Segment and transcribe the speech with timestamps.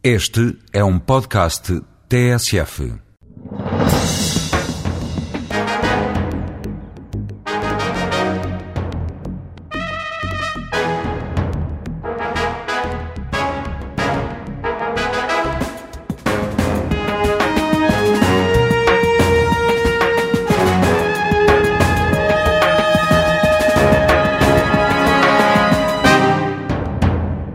[0.00, 2.94] Este é um podcast TSF.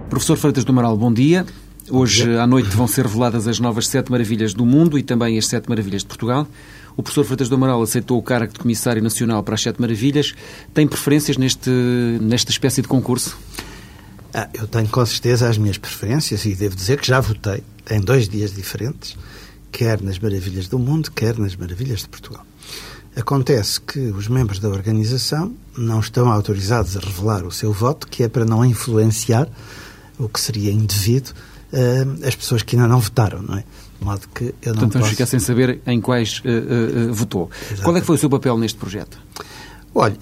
[0.10, 1.46] Professor Freitas do Amaral, bom dia.
[1.96, 5.46] Hoje à noite vão ser reveladas as novas sete maravilhas do mundo e também as
[5.46, 6.47] sete maravilhas de Portugal.
[6.97, 10.34] O professor Freitas do Amaral aceitou o cargo de Comissário Nacional para as Sete Maravilhas.
[10.74, 11.70] Tem preferências neste,
[12.20, 13.37] nesta espécie de concurso?
[14.34, 18.01] Ah, eu tenho com certeza as minhas preferências e devo dizer que já votei em
[18.01, 19.15] dois dias diferentes,
[19.71, 22.43] quer nas Maravilhas do Mundo, quer nas Maravilhas de Portugal.
[23.15, 28.23] Acontece que os membros da organização não estão autorizados a revelar o seu voto, que
[28.23, 29.48] é para não influenciar
[30.18, 31.34] o que seria indevido
[31.73, 33.63] uh, as pessoas que ainda não votaram, não é?
[34.00, 35.11] De modo que eu não Portanto, posso...
[35.11, 37.50] ficar sem saber em quais uh, uh, votou.
[37.53, 37.84] Exatamente.
[37.84, 39.17] Qual é que foi o seu papel neste projeto?
[39.95, 40.17] Olha,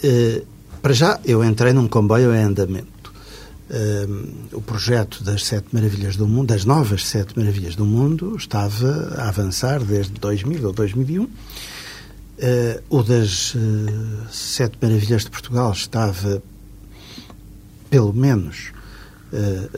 [0.81, 3.13] para já eu entrei num comboio em andamento.
[4.51, 9.29] o projeto das Sete Maravilhas do Mundo, das novas Sete Maravilhas do Mundo, estava a
[9.29, 11.29] avançar desde 2000 ou 2001.
[12.89, 13.55] o das
[14.29, 16.43] Sete Maravilhas de Portugal estava,
[17.89, 18.73] pelo menos,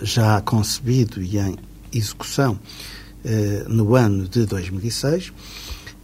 [0.02, 1.56] já concebido e em
[1.94, 2.60] execução
[3.24, 5.32] eh, no ano de 2006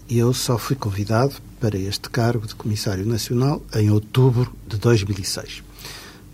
[0.09, 5.61] e eu só fui convidado para este cargo de Comissário Nacional em outubro de 2006.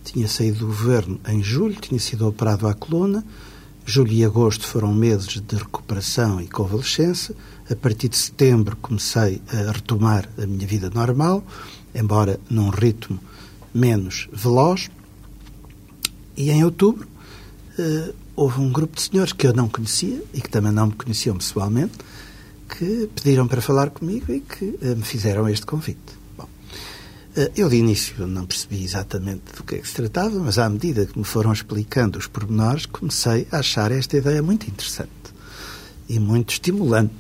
[0.03, 3.25] Tinha saído do governo em julho, tinha sido operado à coluna.
[3.85, 7.35] Julho e agosto foram meses de recuperação e convalescença.
[7.69, 11.43] A partir de setembro comecei a retomar a minha vida normal,
[11.93, 13.19] embora num ritmo
[13.73, 14.89] menos veloz.
[16.37, 17.07] E em outubro
[17.79, 20.93] uh, houve um grupo de senhores que eu não conhecia e que também não me
[20.93, 21.93] conheciam pessoalmente
[22.67, 25.99] que pediram para falar comigo e que uh, me fizeram este convite.
[26.37, 30.57] Bom, uh, eu de início não percebi exatamente do que é que se tratava, mas
[30.57, 35.09] à medida que me foram explicando os pormenores, comecei a achar esta ideia muito interessante
[36.09, 37.13] e muito estimulante,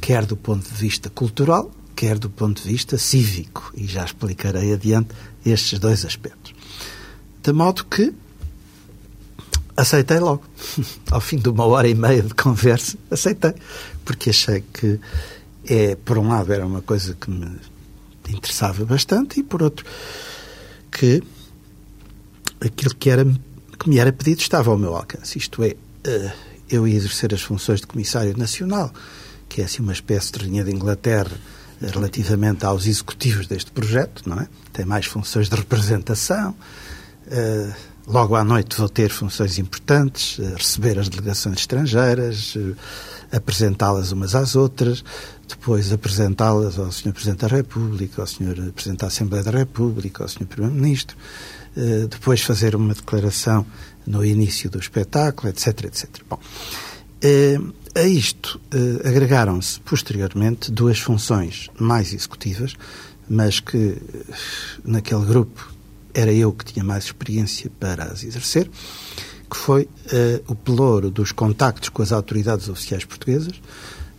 [0.00, 4.72] quer do ponto de vista cultural, quer do ponto de vista cívico, e já explicarei
[4.72, 5.14] adiante
[5.46, 6.52] estes dois aspectos.
[7.42, 8.12] De modo que
[9.76, 10.42] aceitei logo.
[11.10, 13.54] Ao fim de uma hora e meia de conversa, aceitei.
[14.04, 14.98] Porque achei que,
[15.66, 17.58] é, por um lado, era uma coisa que me
[18.28, 19.84] interessava bastante e, por outro,
[20.90, 21.22] que
[22.60, 23.24] aquilo que, era,
[23.78, 25.38] que me era pedido estava ao meu alcance.
[25.38, 26.32] Isto é, eh,
[26.70, 28.92] eu ia exercer as funções de Comissário Nacional,
[29.48, 31.36] que é assim uma espécie de Rainha de Inglaterra
[31.80, 34.48] eh, relativamente aos executivos deste projeto, não é?
[34.72, 36.54] Tem mais funções de representação.
[37.26, 44.10] Uh, Logo à noite vou ter funções importantes, eh, receber as delegações estrangeiras, eh, apresentá-las
[44.10, 45.04] umas às outras,
[45.48, 47.12] depois apresentá-las ao Sr.
[47.12, 48.72] Presidente da República, ao Sr.
[48.74, 50.46] Presidente da Assembleia da República, ao Sr.
[50.46, 51.16] Primeiro-Ministro,
[51.76, 53.64] eh, depois fazer uma declaração
[54.04, 56.08] no início do espetáculo, etc, etc.
[56.28, 56.40] Bom,
[57.94, 58.60] a isto
[59.04, 62.74] agregaram-se posteriormente duas funções mais executivas,
[63.28, 63.96] mas que
[64.84, 65.71] naquele grupo
[66.14, 68.70] era eu que tinha mais experiência para as exercer,
[69.50, 73.60] que foi uh, o pelouro dos contactos com as autoridades oficiais portuguesas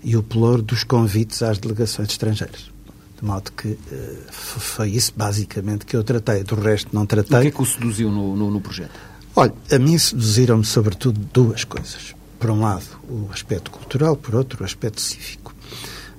[0.04, 2.72] e o pelouro dos convites às delegações estrangeiras.
[3.20, 7.38] De modo que uh, foi isso basicamente que eu tratei, do resto não tratei.
[7.38, 8.92] O que é que o seduziu no, no, no projeto?
[9.36, 12.14] Olha, a mim seduziram-me sobretudo duas coisas.
[12.40, 15.56] Por um lado, o aspecto cultural, por outro, o aspecto cívico.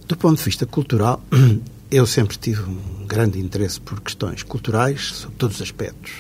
[0.09, 1.23] Do ponto de vista cultural,
[1.91, 6.13] eu sempre tive um grande interesse por questões culturais, sobre todos os aspectos,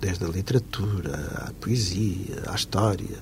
[0.00, 3.18] desde a literatura, à poesia, à história,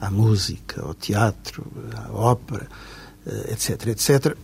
[0.00, 2.68] à música, ao teatro, à ópera,
[3.50, 4.36] etc, etc.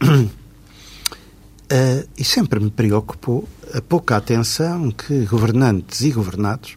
[1.64, 6.76] Uh, e sempre me preocupou a pouca atenção que governantes e governados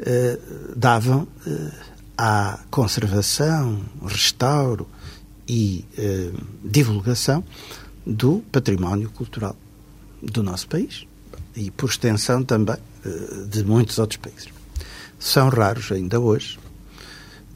[0.00, 1.28] uh, davam
[2.16, 4.88] à conservação, restauro
[5.48, 5.84] e
[6.62, 7.42] divulgação
[8.06, 9.56] do património cultural
[10.22, 11.06] do nosso país
[11.56, 14.48] e, por extensão, também eh, de muitos outros países.
[15.18, 16.58] São raros ainda hoje,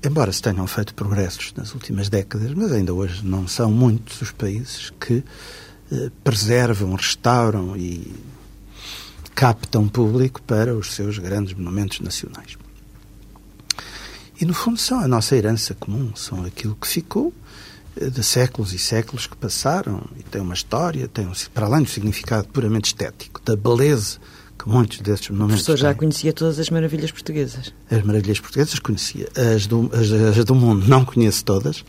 [0.05, 4.33] embora se tenham feito progressos nas últimas décadas, mas ainda hoje não são muitos os
[4.33, 5.23] países que
[5.93, 8.15] eh, preservam, restauram e
[9.35, 12.57] captam público para os seus grandes monumentos nacionais.
[14.41, 17.33] E, no fundo, são a nossa herança comum, são aquilo que ficou
[18.01, 21.89] de séculos e séculos que passaram e tem uma história, tem um, para além do
[21.89, 24.19] significado puramente estético, da beleza
[24.59, 25.63] que muitos desses monumentos.
[25.63, 25.99] O professor já têm.
[25.99, 27.73] conhecia todas as maravilhas portuguesas.
[27.91, 29.29] As maravilhas portuguesas conhecia.
[29.37, 31.85] As do, as, as do mundo não conheço todas,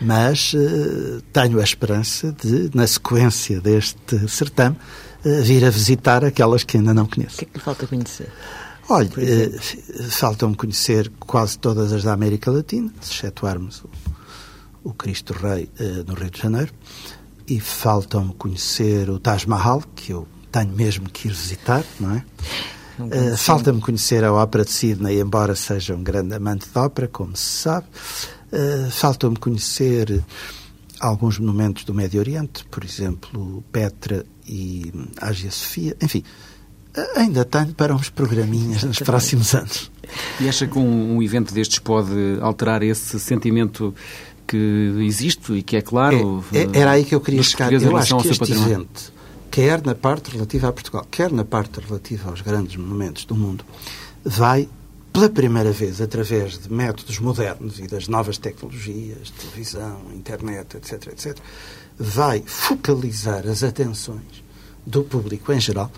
[0.00, 4.76] mas eh, tenho a esperança de, na sequência deste certame,
[5.24, 7.36] eh, vir a visitar aquelas que ainda não O conheço.
[7.38, 8.28] que é que lhe falta conhecer?
[8.88, 9.50] Olha, eh,
[10.10, 13.90] faltam-me conhecer quase todas as da América Latina, se excetuarmos o,
[14.82, 16.72] o Cristo Rei eh, no Rio de Janeiro,
[17.46, 22.24] e faltam-me conhecer o Taj Mahal, que eu tenho mesmo que ir visitar, não é?
[22.96, 23.44] Conheci.
[23.44, 27.62] Falta-me conhecer a ópera de Sydney, embora seja um grande amante de ópera, como se
[27.62, 27.86] sabe.
[28.52, 30.22] Eh, Falta-me conhecer
[31.00, 35.96] alguns monumentos do Médio Oriente, por exemplo, Petra e Ágia Sofia.
[36.02, 36.22] Enfim,
[37.16, 39.90] ainda tenho para uns programinhas nos próximos anos.
[40.40, 43.94] E acha que um, um evento destes pode alterar esse sentimento
[44.50, 46.44] que existe e que é claro?
[46.52, 47.72] É, é- era aí que eu queria chegar.
[47.72, 49.12] Eu acho que este evento,
[49.48, 53.64] quer na parte relativa a Portugal, quer na parte relativa aos grandes monumentos do mundo,
[54.24, 54.68] vai,
[55.12, 61.38] pela primeira vez, através de métodos modernos e das novas tecnologias, televisão, internet, etc., etc.,
[61.96, 64.42] vai focalizar as atenções
[64.84, 65.92] do público em geral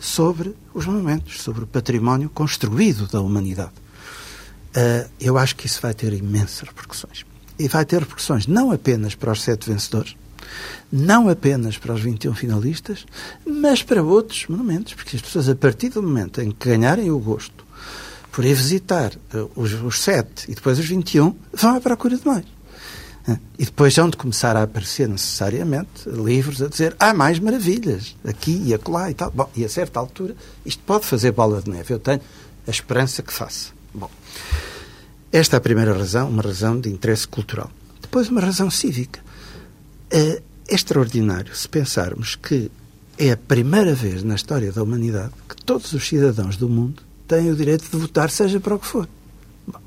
[0.00, 3.72] sobre os monumentos, sobre o património construído da humanidade.
[4.76, 7.24] Uh, eu acho que isso vai ter imensas repercussões.
[7.58, 10.16] E vai ter repercussões não apenas para os sete vencedores,
[10.92, 13.06] não apenas para os 21 finalistas,
[13.46, 17.18] mas para outros monumentos, porque as pessoas, a partir do momento em que ganharem o
[17.18, 17.64] gosto
[18.30, 22.26] por ir visitar uh, os, os sete e depois os 21, vão à procura de
[22.26, 22.44] mais.
[23.28, 28.16] Uh, E depois hão de começar a aparecer necessariamente livros a dizer há mais maravilhas,
[28.24, 29.30] aqui e acolá e tal.
[29.30, 30.34] Bom, e a certa altura
[30.66, 31.94] isto pode fazer bola de neve.
[31.94, 32.20] Eu tenho
[32.66, 33.70] a esperança que faça.
[33.94, 34.10] Bom,
[35.36, 37.68] esta é a primeira razão, uma razão de interesse cultural.
[38.00, 39.18] Depois, uma razão cívica.
[40.08, 42.70] É extraordinário se pensarmos que
[43.18, 47.50] é a primeira vez na história da humanidade que todos os cidadãos do mundo têm
[47.50, 49.08] o direito de votar, seja para o que for.
[49.66, 49.80] Bom,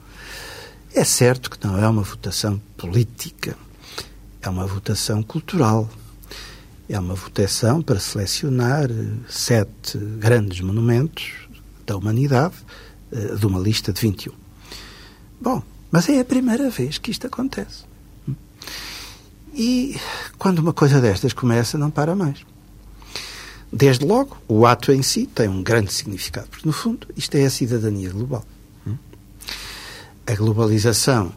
[0.94, 3.56] é certo que não é uma votação política,
[4.42, 5.90] é uma votação cultural.
[6.90, 11.48] É uma votação para selecionar eh, sete grandes monumentos
[11.86, 12.56] da humanidade
[13.14, 14.47] eh, de uma lista de 21.
[15.40, 15.62] Bom,
[15.92, 17.86] mas é a primeira vez que isto acontece.
[19.54, 19.96] E
[20.38, 22.46] quando uma coisa destas começa, não para mais.
[23.72, 27.46] Desde logo, o ato em si tem um grande significado, porque, no fundo, isto é
[27.46, 28.46] a cidadania global.
[30.26, 31.34] A globalização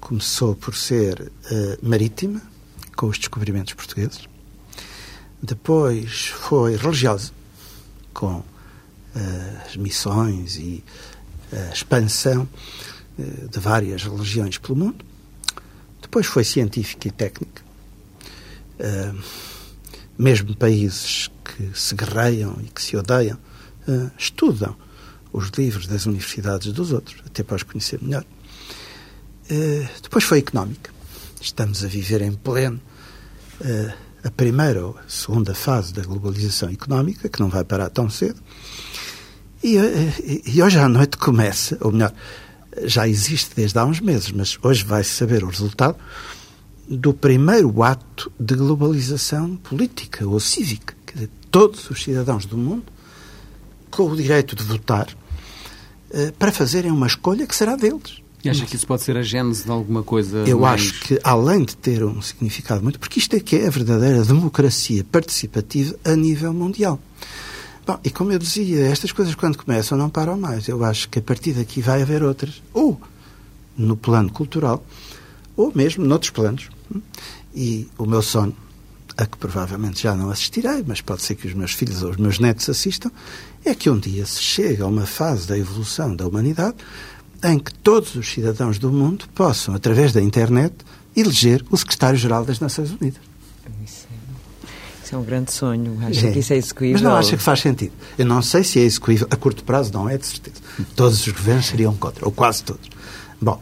[0.00, 2.42] começou por ser eh, marítima,
[2.94, 4.28] com os descobrimentos portugueses.
[5.42, 7.32] Depois foi religiosa,
[8.12, 8.42] com
[9.16, 10.84] eh, as missões e
[11.52, 15.04] a expansão eh, de várias religiões pelo mundo.
[16.00, 17.62] Depois foi científica e técnica.
[18.78, 19.12] Eh,
[20.18, 23.38] mesmo países que se guerreiam e que se odeiam
[23.88, 24.76] eh, estudam
[25.32, 28.24] os livros das universidades dos outros, até para os conhecer melhor.
[29.48, 30.90] Eh, depois foi económica.
[31.40, 32.80] Estamos a viver em pleno
[33.60, 38.08] eh, a primeira ou a segunda fase da globalização económica, que não vai parar tão
[38.08, 38.40] cedo.
[39.62, 42.12] E, eh, e hoje à noite começa, ou melhor,
[42.82, 45.96] já existe desde há uns meses, mas hoje vai-se saber o resultado
[46.88, 50.94] do primeiro ato de globalização política ou cívica.
[51.06, 52.84] Quer dizer, todos os cidadãos do mundo
[53.90, 55.08] com o direito de votar
[56.10, 58.22] eh, para fazerem uma escolha que será deles.
[58.44, 60.82] E acha que isso pode ser a gênese de alguma coisa Eu mais...
[60.82, 62.98] acho que, além de ter um significado muito.
[62.98, 67.00] Porque isto é que é a verdadeira democracia participativa a nível mundial.
[67.86, 70.68] Bom, e como eu dizia, estas coisas quando começam não param mais.
[70.68, 72.62] Eu acho que a partir daqui vai haver outras.
[72.72, 72.98] Ou
[73.76, 74.84] no plano cultural,
[75.56, 76.68] ou mesmo noutros planos.
[77.54, 78.56] E o meu sonho,
[79.16, 82.16] a que provavelmente já não assistirei, mas pode ser que os meus filhos ou os
[82.16, 83.10] meus netos assistam,
[83.64, 86.76] é que um dia se chegue a uma fase da evolução da humanidade
[87.42, 90.74] em que todos os cidadãos do mundo possam, através da internet,
[91.14, 93.20] eleger o secretário-geral das Nações Unidas.
[93.66, 94.03] É, isso
[95.14, 95.98] é um grande sonho.
[96.06, 96.32] Acha É.
[96.32, 96.94] que isso é execuível?
[96.94, 97.92] Mas não acha que faz sentido.
[98.18, 99.26] Eu não sei se é execuível.
[99.30, 100.56] A curto prazo não é, de certeza.
[100.96, 102.88] Todos os governos seriam contra, ou quase todos.
[103.40, 103.60] Bom,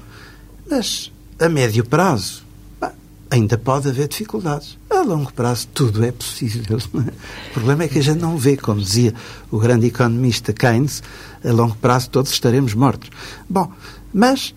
[0.70, 2.42] mas a médio prazo,
[2.80, 2.92] bah,
[3.30, 4.78] ainda pode haver dificuldades.
[4.90, 6.78] A longo prazo tudo é possível.
[6.94, 9.12] O problema é que a gente não vê, como dizia
[9.50, 11.02] o grande economista Keynes,
[11.44, 13.10] a longo prazo todos estaremos mortos.
[13.48, 13.70] Bom,
[14.14, 14.54] mas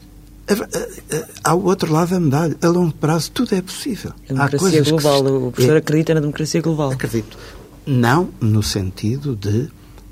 [1.43, 2.55] há o outro lado da medalha.
[2.61, 4.11] A longo prazo tudo é possível.
[4.29, 5.23] A democracia que global.
[5.23, 6.91] se- O professor é- acredita na democracia global.
[6.91, 7.37] Acredito.
[7.85, 9.69] Não no sentido de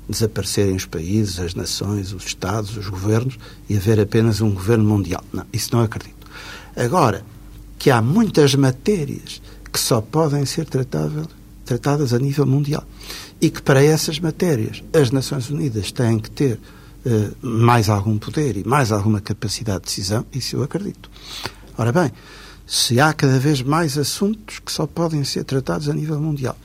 [0.08, 3.38] desaparecerem os países, as nações, os Estados, os governos
[3.68, 5.24] e haver apenas um governo mundial.
[5.32, 6.26] Não, isso não acredito.
[6.76, 7.24] Agora,
[7.78, 9.40] que há muitas matérias
[9.72, 11.26] que só podem ser tratáveis
[11.64, 12.84] tratadas a nível mundial.
[13.40, 16.60] E que para essas matérias as Nações Unidas têm que ter
[17.06, 21.10] uh, mais algum poder e mais alguma capacidade de decisão, isso eu acredito.
[21.76, 22.12] Ora bem,
[22.66, 26.56] se há cada vez mais assuntos que só podem ser tratados a nível mundial,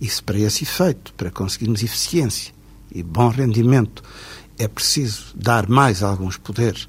[0.00, 2.52] e se para esse efeito, para conseguirmos eficiência
[2.92, 4.02] e bom rendimento,
[4.58, 6.88] é preciso dar mais alguns poderes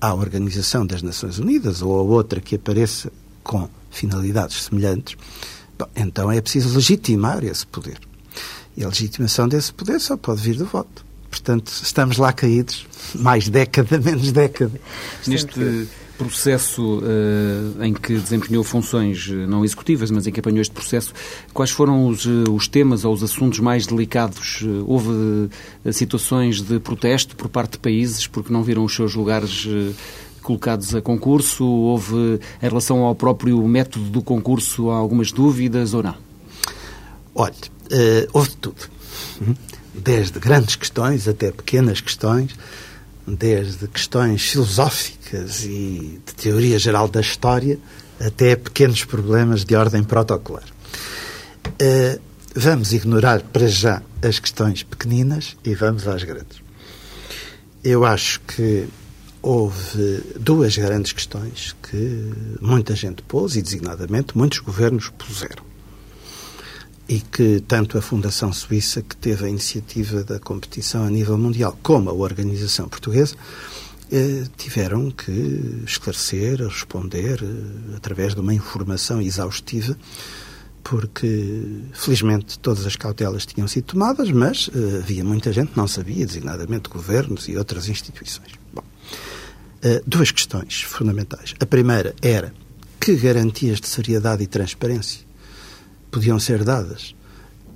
[0.00, 5.16] à Organização das Nações Unidas ou a outra que apareça com finalidades semelhantes,
[5.78, 7.98] bom, então é preciso legitimar esse poder.
[8.76, 11.04] E a legitimação desse poder só pode vir do voto.
[11.30, 14.80] Portanto, estamos lá caídos, mais década, menos década.
[15.26, 15.88] Neste
[16.24, 21.14] processo uh, em que desempenhou funções eh, não executivas, mas em que apanhou este processo,
[21.54, 24.62] quais foram os, eh, os temas ou os assuntos mais delicados?
[24.86, 29.64] Houve uh, situações de protesto por parte de países porque não viram os seus lugares
[29.64, 29.94] uh,
[30.42, 31.64] colocados a concurso?
[31.64, 36.16] Houve, em relação ao próprio método do concurso, algumas dúvidas ou não?
[37.34, 37.54] Olha,
[38.34, 38.90] houve tudo.
[39.94, 42.54] Desde grandes questões até pequenas questões
[43.36, 47.78] desde questões filosóficas e de teoria geral da história
[48.18, 50.64] até pequenos problemas de ordem protocolar.
[51.66, 52.20] Uh,
[52.54, 56.60] vamos ignorar para já as questões pequeninas e vamos às grandes.
[57.82, 58.86] Eu acho que
[59.40, 65.69] houve duas grandes questões que muita gente pôs e, designadamente, muitos governos puseram
[67.10, 71.76] e que tanto a Fundação Suíça, que teve a iniciativa da competição a nível mundial,
[71.82, 73.34] como a organização portuguesa,
[74.12, 79.98] eh, tiveram que esclarecer, responder eh, através de uma informação exaustiva,
[80.84, 85.88] porque felizmente todas as cautelas tinham sido tomadas, mas eh, havia muita gente que não
[85.88, 88.52] sabia, designadamente governos e outras instituições.
[88.72, 88.84] Bom,
[90.06, 91.56] duas questões fundamentais.
[91.58, 92.54] A primeira era
[93.00, 95.28] que garantias de seriedade e transparência
[96.10, 97.14] podiam ser dadas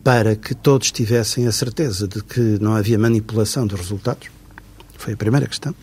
[0.03, 4.29] para que todos tivessem a certeza de que não havia manipulação dos resultados?
[4.99, 5.75] Foi a primeira questão.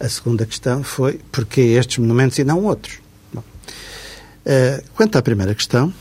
[0.00, 2.98] A segunda questão foi porque estes monumentos e não outros?
[3.32, 5.94] Bom, uh, quanto à primeira questão,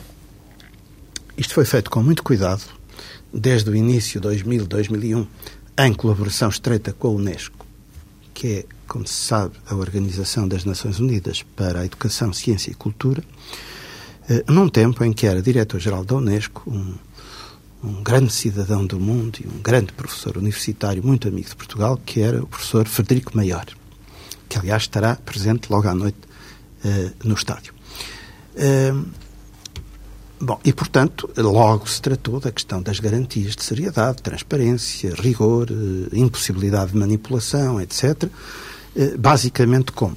[1.38, 2.64] isto foi feito com muito cuidado,
[3.32, 5.28] desde o início de 2000, 2001,
[5.80, 7.66] em colaboração estreita com a Unesco,
[8.34, 12.76] que é, como se sabe, a Organização das Nações Unidas para a Educação, Ciência e
[12.76, 13.73] Cultura, eh,
[14.48, 16.96] num tempo em que era diretor-geral da Unesco, um,
[17.84, 22.22] um grande cidadão do mundo e um grande professor universitário, muito amigo de Portugal, que
[22.22, 23.66] era o professor Frederico Maior,
[24.48, 26.18] que aliás estará presente logo à noite
[26.86, 27.74] uh, no estádio.
[28.56, 29.06] Uh,
[30.40, 36.08] bom, e portanto, logo se tratou da questão das garantias de seriedade, transparência, rigor, uh,
[36.14, 38.30] impossibilidade de manipulação, etc.
[39.20, 40.16] basicamente como?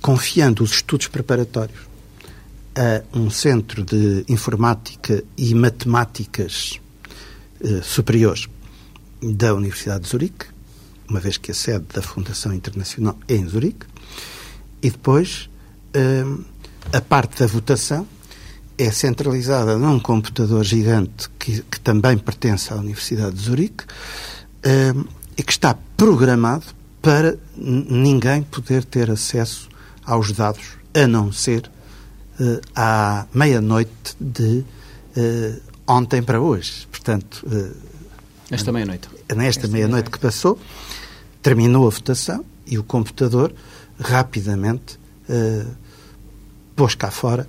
[0.00, 1.91] Confiando os estudos preparatórios
[2.76, 6.80] a um centro de informática e matemáticas
[7.62, 8.48] eh, superiores
[9.22, 10.46] da Universidade de Zurique,
[11.08, 13.86] uma vez que a sede da Fundação Internacional é em Zurique,
[14.82, 15.48] e depois
[15.94, 16.24] eh,
[16.92, 18.06] a parte da votação
[18.78, 23.84] é centralizada num computador gigante que, que também pertence à Universidade de Zurique
[24.62, 24.94] eh,
[25.36, 26.64] e que está programado
[27.00, 29.68] para ninguém poder ter acesso
[30.04, 31.70] aos dados, a não ser
[32.40, 34.64] uh, à meia-noite de
[35.16, 36.86] uh, ontem para hoje.
[36.90, 37.74] Portanto, uh,
[38.50, 39.08] esta meia-noite.
[39.34, 40.58] Nesta meia-noite que passou,
[41.42, 43.52] terminou a votação e o computador
[43.98, 45.00] rapidamente
[46.76, 47.48] pôs cá fora,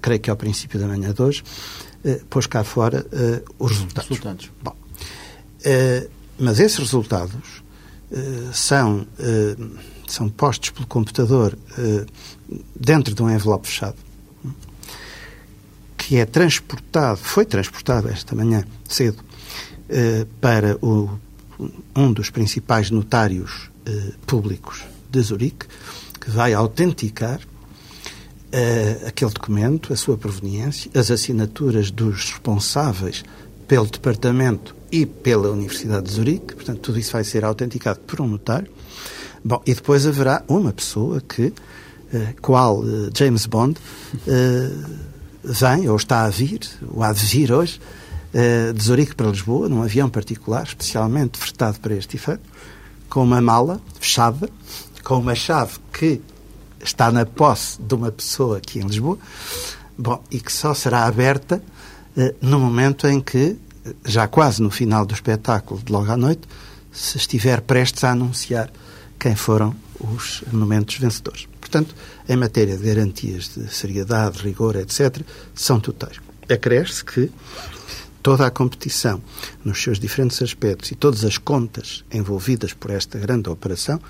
[0.00, 1.42] creio que ao princípio da manhã de hoje,
[2.30, 3.04] pôs cá fora
[3.58, 4.08] os resultados.
[4.10, 4.50] resultados.
[4.62, 4.76] Bom,
[6.38, 7.64] mas esses resultados
[8.52, 9.04] são
[10.12, 12.06] são postos pelo computador uh,
[12.74, 13.96] dentro de um envelope fechado,
[15.96, 21.10] que é transportado, foi transportado esta manhã cedo, uh, para o,
[21.94, 25.66] um dos principais notários uh, públicos de Zurique,
[26.20, 27.40] que vai autenticar
[29.06, 33.24] aquele documento, a sua proveniência, as assinaturas dos responsáveis
[33.66, 38.28] pelo departamento e pela Universidade de Zurique, portanto, tudo isso vai ser autenticado por um
[38.28, 38.70] notário.
[39.42, 41.52] Bom, e depois haverá uma pessoa que, eh,
[42.40, 43.78] qual eh, James Bond,
[44.26, 44.70] eh,
[45.44, 46.60] vem, ou está a vir,
[46.92, 47.80] ou há de vir hoje,
[48.74, 52.40] de Zurique para Lisboa, num avião particular, especialmente fretado para este efeito,
[53.10, 54.48] com uma mala fechada,
[55.04, 56.18] com uma chave que
[56.82, 59.18] está na posse de uma pessoa aqui em Lisboa,
[59.98, 61.62] bom, e que só será aberta
[62.40, 63.58] no momento em que,
[64.02, 66.48] já quase no final do espetáculo de logo à noite,
[66.90, 68.70] se estiver prestes a anunciar
[69.18, 71.48] quem foram os momentos vencedores.
[71.60, 71.94] Portanto,
[72.28, 75.22] em matéria de garantias de seriedade, rigor, etc.,
[75.54, 76.18] são totais.
[76.48, 77.30] acresce que
[78.22, 79.20] toda a competição,
[79.64, 84.00] nos seus diferentes aspectos e todas as contas envolvidas por esta grande operação,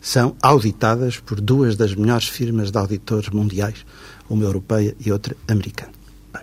[0.00, 3.84] são auditadas por duas das melhores firmas de auditores mundiais,
[4.28, 5.92] uma europeia e outra americana.
[6.32, 6.42] Bem,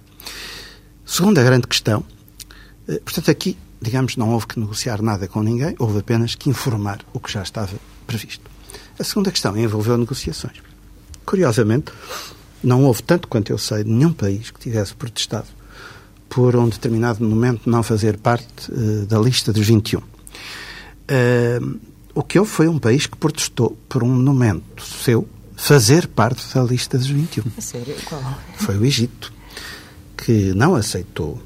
[1.06, 2.04] segunda grande questão,
[2.88, 7.00] eh, portanto, aqui, digamos, não houve que negociar nada com ninguém, houve apenas que informar
[7.14, 7.74] o que já estava
[8.06, 8.57] previsto.
[9.00, 10.58] A segunda questão envolveu negociações.
[11.26, 11.92] Curiosamente,
[12.64, 15.48] não houve, tanto quanto eu sei, nenhum país que tivesse protestado
[16.28, 20.00] por um determinado momento não fazer parte uh, da lista dos 21.
[20.00, 21.80] Uh,
[22.14, 26.64] o que houve foi um país que protestou por um momento seu fazer parte da
[26.64, 27.44] lista dos 21.
[27.58, 27.96] A sério?
[28.06, 28.40] Qual?
[28.56, 29.32] Foi o Egito,
[30.18, 31.42] que não aceitou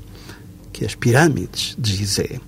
[0.72, 2.40] que as pirâmides de Gizé,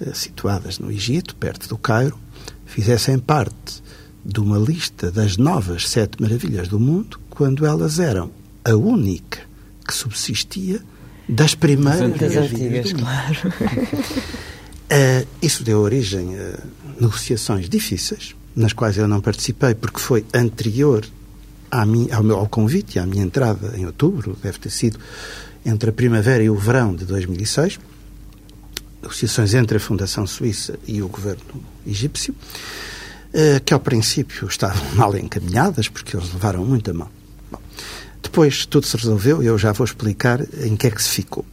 [0.00, 2.18] uh, situadas no Egito, perto do Cairo,
[2.64, 3.79] fizessem parte
[4.24, 8.30] de uma lista das novas sete maravilhas do mundo, quando elas eram
[8.64, 9.40] a única
[9.86, 10.80] que subsistia
[11.28, 13.36] das primeiras Das antigas, claro.
[14.92, 16.58] Eh, isso deu origem a
[17.00, 21.06] negociações difíceis, nas quais eu não participei, porque foi anterior
[21.86, 24.98] minha, ao, meu, ao convite à minha entrada em outubro, deve ter sido
[25.64, 27.78] entre a primavera e o verão de 2006,
[29.00, 32.34] negociações entre a Fundação Suíça e o governo egípcio,
[33.64, 37.08] que ao princípio estavam mal encaminhadas, porque eles levaram muito a mão.
[37.50, 37.60] Bom,
[38.22, 41.44] depois tudo se resolveu e eu já vou explicar em que é que se ficou.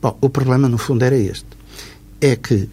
[0.00, 1.46] Bom, o problema no fundo era este.
[2.20, 2.68] É que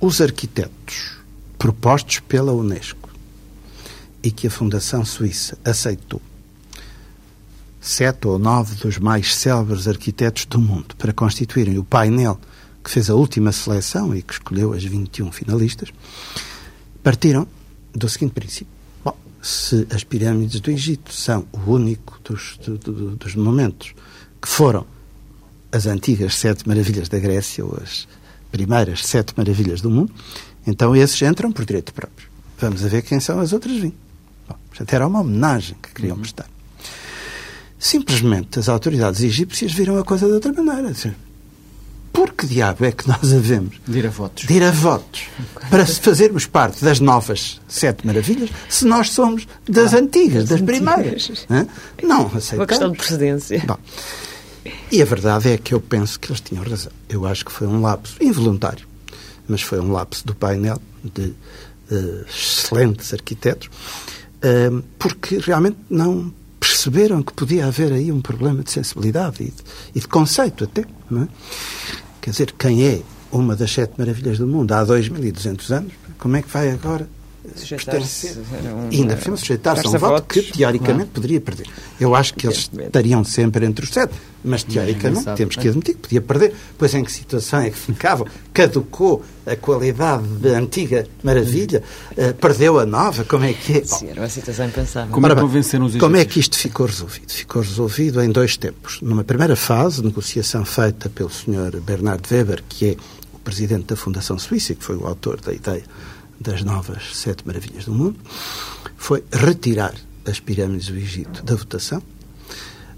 [0.00, 1.16] os arquitetos
[1.58, 3.08] propostos pela Unesco
[4.22, 6.20] e que a Fundação Suíça aceitou,
[7.80, 12.38] sete ou nove dos mais célebres arquitetos do mundo, para constituírem o painel
[12.82, 15.90] que fez a última seleção e que escolheu as 21 finalistas,
[17.02, 17.46] partiram
[17.96, 18.72] do seguinte princípio.
[19.04, 23.94] Bom, se as pirâmides do Egito são o único dos, do- do- dos momentos
[24.40, 24.86] que foram
[25.72, 28.06] as antigas sete maravilhas da Grécia, ou as
[28.52, 30.12] primeiras sete maravilhas do mundo,
[30.66, 32.28] então esses entram por direito próprio.
[32.58, 33.94] Vamos a ver quem são as outras 20.
[34.48, 36.48] Bom, portanto, era uma homenagem que queriam prestar.
[37.78, 40.92] Simplesmente as autoridades egípcias viram a coisa de outra maneira.
[42.16, 44.46] Por que diabo é que nós havemos De ir a votos.
[44.46, 45.24] de ir a votos
[45.70, 50.62] para se fazermos parte das novas sete maravilhas se nós somos das antigas, das das
[50.62, 51.30] primeiras?
[51.30, 51.46] antigas.
[52.02, 52.96] Não Uma questão de aceitamos.
[52.96, 53.62] procedência.
[53.66, 53.76] Bom,
[54.90, 56.90] e a verdade é que eu penso que eles tinham razão.
[57.08, 58.86] Eu acho que foi um lapso involuntário,
[59.46, 61.34] mas foi um lapso do painel de
[62.28, 63.68] excelentes arquitetos,
[64.98, 69.62] porque realmente não perceberam que podia haver aí um problema de sensibilidade e de,
[69.94, 70.84] e de conceito até.
[71.08, 71.28] Não é?
[72.26, 74.72] Quer dizer, quem é uma das sete maravilhas do mundo?
[74.72, 77.08] Há 2.200 anos, como é que vai agora
[77.54, 80.56] Sujeitar-se um- ainda por cima sujeitar-se a um voto que, votos.
[80.56, 81.66] teoricamente, poderia perder.
[82.00, 85.62] Eu acho que eles estariam sempre entre os sete, mas teoricamente temos não é?
[85.62, 86.54] que admitir que podia perder.
[86.76, 88.26] Pois em que situação é que ficavam?
[88.52, 91.82] Caducou a qualidade da antiga maravilha?
[92.16, 93.24] Eh, perdeu a nova?
[93.24, 93.80] Como é que é?
[93.80, 95.12] Bom, Sim, era uma situação impensável.
[95.12, 97.30] Como é Ora que convenceram os Como é que isto ficou resolvido?
[97.32, 98.98] Ficou resolvido em dois tempos.
[99.02, 101.80] Numa primeira fase, negociação feita pelo Sr.
[101.80, 102.96] Bernard Weber, que é
[103.34, 105.82] o presidente da Fundação Suíça, e que foi o autor da ideia
[106.40, 108.18] das novas sete maravilhas do mundo,
[108.96, 109.94] foi retirar
[110.26, 112.02] as pirâmides do Egito da votação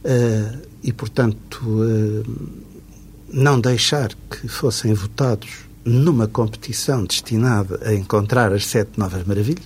[0.04, 2.30] eh, e, portanto, eh,
[3.32, 9.64] não deixar que fossem votados numa competição destinada a encontrar as sete novas maravilhas.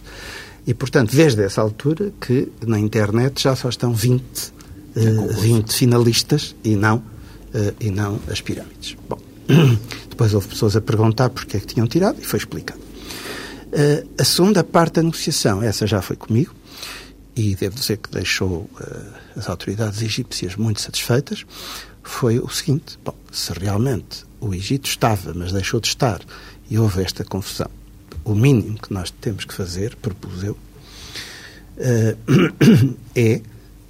[0.66, 4.22] E, portanto, desde essa altura que na internet já só estão 20,
[4.94, 5.00] eh,
[5.40, 7.02] 20 finalistas e não,
[7.52, 8.96] eh, e não as pirâmides.
[9.08, 9.18] Bom,
[10.08, 12.80] depois houve pessoas a perguntar porque é que tinham tirado e foi explicado.
[13.72, 16.54] Eh, a segunda parte da negociação, essa já foi comigo,
[17.34, 19.00] e devo dizer que deixou eh,
[19.34, 21.46] as autoridades egípcias muito satisfeitas,
[22.02, 26.20] foi o seguinte: bom, se realmente o Egito estava, mas deixou de estar,
[26.68, 27.70] e houve esta confusão,
[28.24, 30.58] o mínimo que nós temos que fazer, propus eu,
[31.78, 32.14] eh,
[33.16, 33.40] é,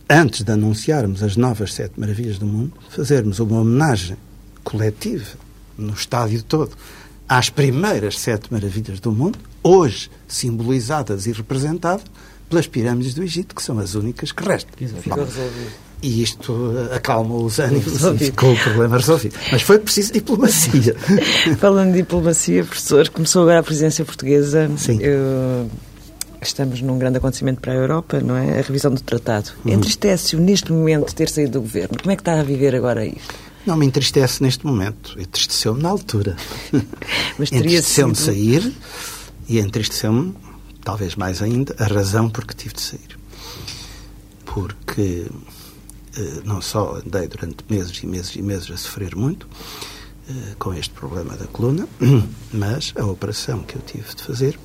[0.08, 4.16] antes de anunciarmos as novas sete maravilhas do mundo, fazermos uma homenagem
[4.62, 5.36] coletiva,
[5.76, 6.70] no estádio todo,
[7.28, 12.04] às primeiras sete maravilhas do mundo, hoje simbolizadas e representadas
[12.48, 14.72] pelas pirâmides do Egito, que são as únicas que restam.
[16.02, 19.36] E isto eh, acalmou os ânimos e ficou o problema resolvido.
[19.52, 20.96] Mas foi preciso diplomacia.
[21.58, 24.70] Falando de diplomacia, professor, começou agora a presidência portuguesa.
[24.76, 24.98] Sim.
[25.00, 25.70] Eu-
[26.44, 28.58] Estamos num grande acontecimento para a Europa, não é?
[28.58, 29.50] A revisão do tratado.
[29.64, 29.74] Uhum.
[29.74, 31.96] Entristece-o neste momento ter saído do governo.
[32.02, 33.32] Como é que está a viver agora isto?
[33.64, 35.14] Não me entristece neste momento.
[35.20, 36.34] Entristeceu-me na altura.
[37.38, 38.72] Entristeceu-me sair
[39.52, 40.34] e entristeceu-me,
[40.82, 43.18] talvez mais ainda, a razão por que tive de sair.
[44.46, 45.26] Porque
[46.16, 49.46] eh, não só andei durante meses e meses e meses a sofrer muito
[50.26, 51.86] eh, com este problema da coluna,
[52.50, 54.58] mas a operação que eu tive de fazer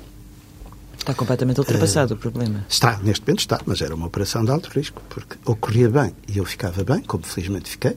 [0.98, 2.66] Está completamente ultrapassado uh, o problema.
[2.68, 6.36] Está, neste momento está, mas era uma operação de alto risco, porque ocorria bem e
[6.36, 7.96] eu ficava bem, como felizmente fiquei,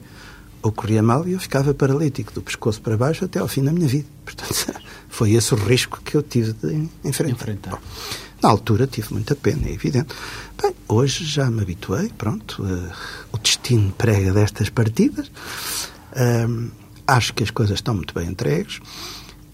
[0.62, 3.88] ocorria mal e eu ficava paralítico do pescoço para baixo até ao fim da minha
[3.88, 4.06] vida.
[4.24, 7.32] Portanto, foi esse o risco que eu tive de enfrentar.
[7.32, 7.70] enfrentar.
[7.72, 7.78] Bom,
[8.42, 10.14] na altura tive muita pena, é evidente.
[10.60, 12.92] Bem, hoje já me habituei, pronto, uh,
[13.32, 15.28] o destino prega destas partidas.
[15.28, 16.70] Uh,
[17.06, 18.80] acho que as coisas estão muito bem entregues.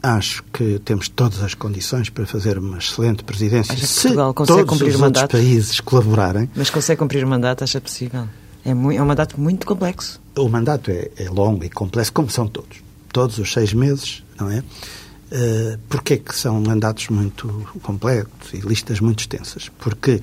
[0.03, 4.33] Acho que temos todas as condições para fazer uma excelente presidência acha que se Portugal
[4.33, 5.33] consegue todos cumprir os o mandato?
[5.33, 6.49] países colaborarem.
[6.55, 8.29] Mas consegue cumprir o mandato, acha possível?
[8.65, 10.21] É, muito, é um mandato muito complexo.
[10.37, 12.79] O mandato é, é, longo e complexo, como são todos.
[13.13, 14.59] Todos os seis meses, não é?
[14.59, 19.71] Uh, Porquê que são mandatos muito complexos e listas muito extensas?
[19.79, 20.23] Porque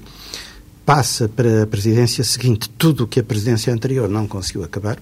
[0.86, 4.98] passa para a presidência seguinte tudo o que a presidência anterior não conseguiu acabar,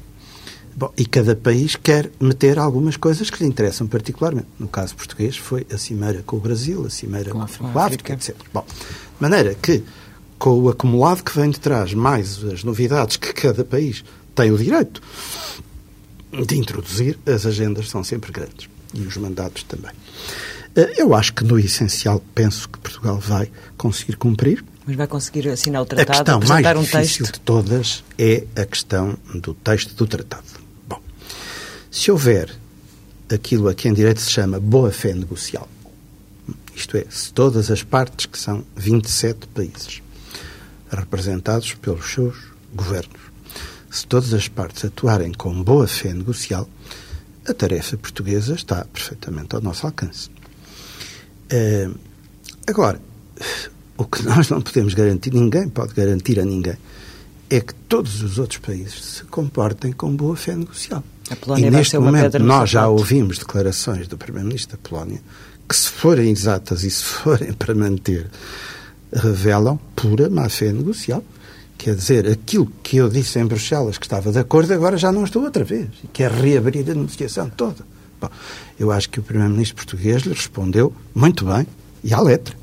[0.76, 4.48] Bom, e cada país quer meter algumas coisas que lhe interessam particularmente.
[4.58, 8.14] No caso português foi a cimeira com o Brasil, a cimeira com, com a África,
[8.14, 8.36] etc.
[8.52, 9.84] Bom, de maneira que,
[10.44, 14.04] com o acumulado que vem de trás, mais as novidades que cada país
[14.36, 15.02] tem o direito
[16.46, 18.68] de introduzir, as agendas são sempre grandes.
[18.94, 19.94] E os mandatos também.
[20.98, 24.66] Eu acho que, no essencial, penso que Portugal vai conseguir cumprir.
[24.86, 27.34] Mas vai conseguir assinar o tratado, a questão mais um difícil texto?
[27.36, 30.44] de todas é a questão do texto do tratado.
[30.86, 31.00] Bom,
[31.90, 32.54] se houver
[33.34, 35.70] aquilo a que em direito se chama boa-fé negocial,
[36.76, 40.04] isto é, se todas as partes, que são 27 países,
[40.94, 42.36] representados pelos seus
[42.74, 43.22] governos,
[43.90, 46.68] se todas as partes atuarem com boa-fé negocial,
[47.48, 50.30] a tarefa portuguesa está perfeitamente ao nosso alcance.
[51.52, 51.94] Uh,
[52.68, 53.00] agora,
[53.98, 56.78] o que nós não podemos garantir, ninguém pode garantir a ninguém,
[57.50, 61.04] é que todos os outros países se comportem com boa fé negocial.
[61.30, 65.22] A Polónia e neste momento nós já ouvimos declarações do Primeiro-Ministro da Polónia
[65.68, 68.30] que, se forem exatas e se forem para manter,
[69.14, 71.24] revelam pura má fé negocial.
[71.78, 75.24] Quer dizer, aquilo que eu disse em Bruxelas que estava de acordo, agora já não
[75.24, 75.90] estou outra vez.
[76.12, 77.86] Quer reabrir a negociação toda.
[78.22, 78.30] Bom,
[78.80, 81.68] eu acho que o Primeiro-Ministro português lhe respondeu muito bem
[82.04, 82.56] e à letra.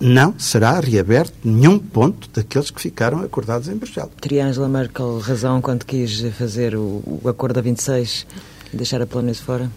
[0.00, 4.10] Não será reaberto nenhum ponto daqueles que ficaram acordados em Bruxelas.
[4.20, 8.26] Teria Angela Merkel razão quando quis fazer o, o acordo a 26
[8.72, 9.70] e deixar a Polónia fora?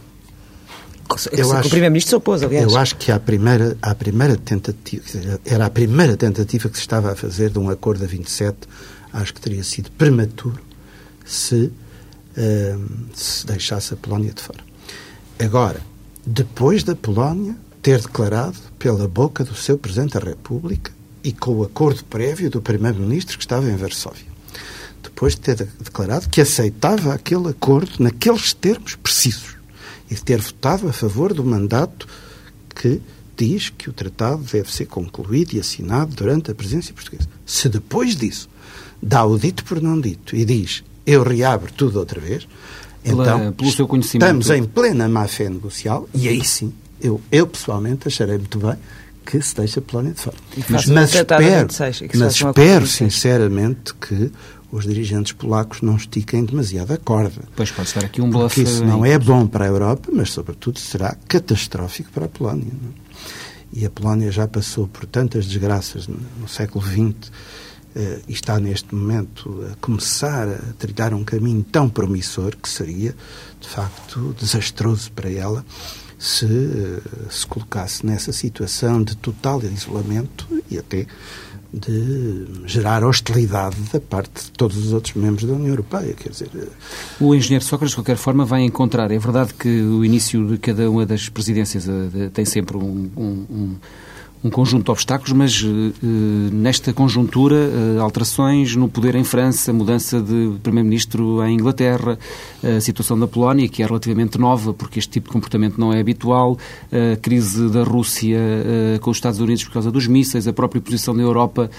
[1.31, 2.71] Eu o acho- Primeiro-Ministro se opôs, aliás.
[2.71, 5.03] Eu acho que à primeira, à primeira tentativa,
[5.45, 8.57] era a primeira tentativa que se estava a fazer de um acordo a 27,
[9.13, 10.59] acho que teria sido prematuro
[11.25, 11.71] se,
[12.37, 12.75] eh,
[13.13, 14.59] se deixasse a Polónia de fora.
[15.39, 15.81] Agora,
[16.25, 20.91] depois da Polónia ter declarado pela boca do seu Presidente da República
[21.23, 24.25] e com o acordo prévio do Primeiro-Ministro que estava em Varsóvia,
[25.03, 29.55] depois de ter de- declarado que aceitava aquele acordo naqueles termos precisos
[30.11, 32.05] e de ter votado a favor do mandato
[32.75, 33.01] que
[33.37, 37.27] diz que o tratado deve ser concluído e assinado durante a presidência portuguesa.
[37.45, 38.49] Se depois disso
[39.01, 42.47] dá o dito por não dito e diz eu reabro tudo outra vez,
[43.03, 44.23] Pela- então pelo seu conhecimento.
[44.41, 46.71] estamos em plena má-fé negocial e aí sim,
[47.01, 48.75] eu, eu pessoalmente acharei muito bem
[49.25, 50.35] que se deixe a Polónia de fora.
[50.51, 53.11] Que faça tratado a 26, que se mas um acordo a espero 26.
[53.13, 54.31] sinceramente que
[54.71, 57.43] os dirigentes polacos não estiquem demasiado a corda.
[57.55, 58.55] Pois pode estar aqui um bluff.
[58.55, 62.67] Porque isso não é bom para a Europa, mas, sobretudo, será catastrófico para a Polónia.
[62.67, 63.01] é?
[63.73, 67.31] E a Polónia já passou por tantas desgraças no, no século XX
[67.95, 73.15] eh, e está, neste momento, a começar a trilhar um caminho tão promissor que seria,
[73.59, 75.65] de facto, desastroso para ela
[76.17, 81.07] se eh, se colocasse nessa situação de total isolamento e até
[81.73, 86.13] de gerar hostilidade da parte de todos os outros membros da União Europeia.
[86.13, 86.49] Quer dizer,
[87.19, 89.09] O engenheiro Sócrates, de qualquer forma, vai encontrar.
[89.11, 93.45] É verdade que o início de cada uma das presidências eh, tem sempre um, um-
[93.49, 93.75] um-
[94.43, 96.07] um conjunto de obstáculos, mas eh,
[96.51, 102.17] nesta conjuntura, eh, alterações no poder em França, mudança de primeiro-ministro em Inglaterra,
[102.63, 105.99] a situação da Polónia, que é relativamente nova, porque este tipo de comportamento não é
[105.99, 106.57] habitual,
[106.91, 108.39] a crise da Rússia
[109.01, 111.69] com os Estados Unidos por causa dos mísseis, a própria posição da Europa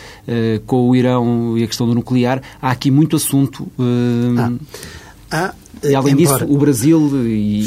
[0.66, 2.40] com o Irão e a questão do nuclear.
[2.60, 3.66] Há aqui muito assunto.
[3.78, 4.52] eh,
[5.30, 7.60] há, e além embora- disso, o Brasil e,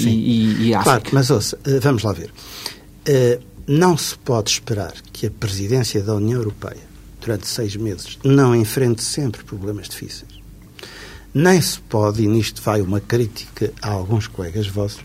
[0.63, 1.15] e, e a Claro, África.
[1.15, 2.29] mas ouça, vamos lá ver.
[3.05, 6.83] Eh, Não se pode esperar que a presidência da União Europeia,
[7.19, 10.31] durante seis meses, não enfrente sempre problemas difíceis.
[11.33, 15.03] Nem se pode, e nisto vai uma crítica a alguns colegas vossos,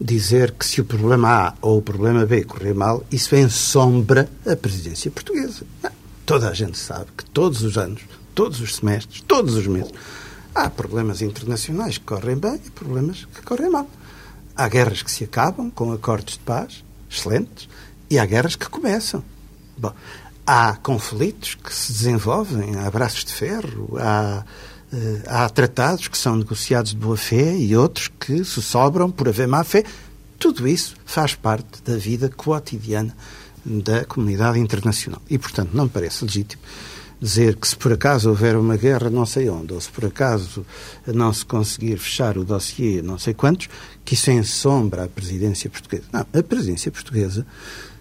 [0.00, 4.56] dizer que se o problema A ou o problema B correr mal, isso ensombra a
[4.56, 5.64] presidência portuguesa.
[5.82, 5.90] Não.
[6.24, 8.02] Toda a gente sabe que todos os anos,
[8.34, 9.92] todos os semestres, todos os meses,
[10.58, 13.88] Há problemas internacionais que correm bem e problemas que correm mal.
[14.56, 17.68] Há guerras que se acabam com acordos de paz, excelentes,
[18.10, 19.22] e há guerras que começam.
[19.76, 19.92] Bom,
[20.46, 24.44] há conflitos que se desenvolvem, há braços de ferro, há,
[24.92, 29.28] uh, há tratados que são negociados de boa fé e outros que se sobram por
[29.28, 29.84] haver má fé.
[30.38, 33.14] Tudo isso faz parte da vida cotidiana
[33.64, 35.20] da comunidade internacional.
[35.28, 36.62] E, portanto, não me parece legítimo
[37.20, 40.64] dizer que se por acaso houver uma guerra não sei onde, ou se por acaso
[41.06, 43.68] não se conseguir fechar o dossiê não sei quantos,
[44.04, 46.04] que isso ensombra a presidência portuguesa.
[46.12, 47.46] Não, a presidência portuguesa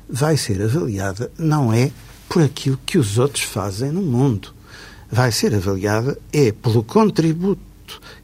[0.10, 1.92] vai ser avaliada não é
[2.30, 4.54] por aquilo que os outros fazem no mundo.
[5.10, 7.62] Vai ser avaliada é pelo contributo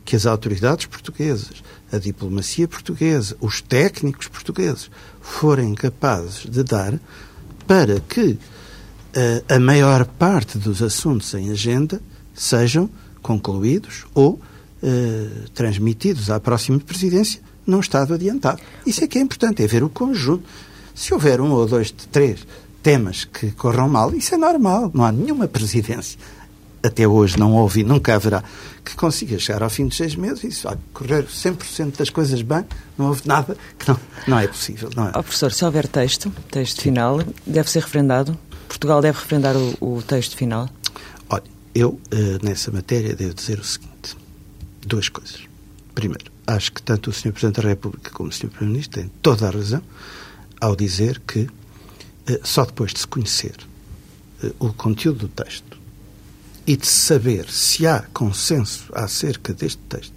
[0.04, 4.90] que as autoridades portuguesas, a diplomacia portuguesa, os técnicos portugueses
[5.22, 7.00] forem capazes de dar
[7.66, 8.38] para que uh,
[9.48, 12.02] a maior parte dos assuntos em agenda
[12.34, 12.90] sejam
[13.22, 18.62] concluídos ou uh, transmitidos à próxima presidência num estado adiantado.
[18.86, 20.44] Isso é que é importante, é ver o conjunto.
[20.94, 22.46] Se houver um ou dois, três
[22.82, 24.92] temas que corram mal, isso é normal.
[24.94, 26.20] Não há nenhuma presidência,
[26.84, 28.44] até hoje não houve e nunca haverá,
[28.84, 32.42] que consiga chegar ao fim de seis meses e isso vai correr 100% das coisas
[32.42, 32.66] bem,
[32.98, 34.90] não houve nada que não, não é possível.
[34.96, 35.10] Não é?
[35.10, 36.82] Oh, professor, se houver texto, texto Sim.
[36.82, 38.38] final, deve ser referendado?
[38.68, 40.70] Portugal deve referendar o, o texto final?
[41.30, 44.18] Olha, eu eh, nessa matéria devo dizer o seguinte:
[44.86, 45.40] duas coisas.
[45.96, 47.32] Primeiro, acho que tanto o Sr.
[47.32, 48.50] Presidente da República como o Sr.
[48.50, 49.82] Primeiro-Ministro têm toda a razão
[50.64, 51.50] ao dizer que
[52.26, 53.56] eh, só depois de se conhecer
[54.42, 55.78] eh, o conteúdo do texto
[56.66, 60.14] e de saber se há consenso acerca deste texto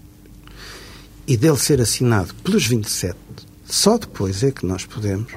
[1.26, 3.18] e dele ser assinado pelos 27,
[3.64, 5.32] só depois é que nós podemos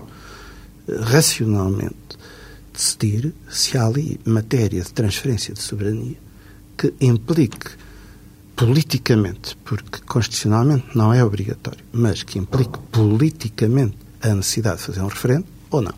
[0.88, 1.96] racionalmente
[2.72, 6.18] decidir se há ali matéria de transferência de soberania
[6.78, 7.72] que implique
[8.56, 15.08] politicamente, porque constitucionalmente não é obrigatório, mas que implique politicamente a necessidade de fazer um
[15.08, 15.94] referendo ou não.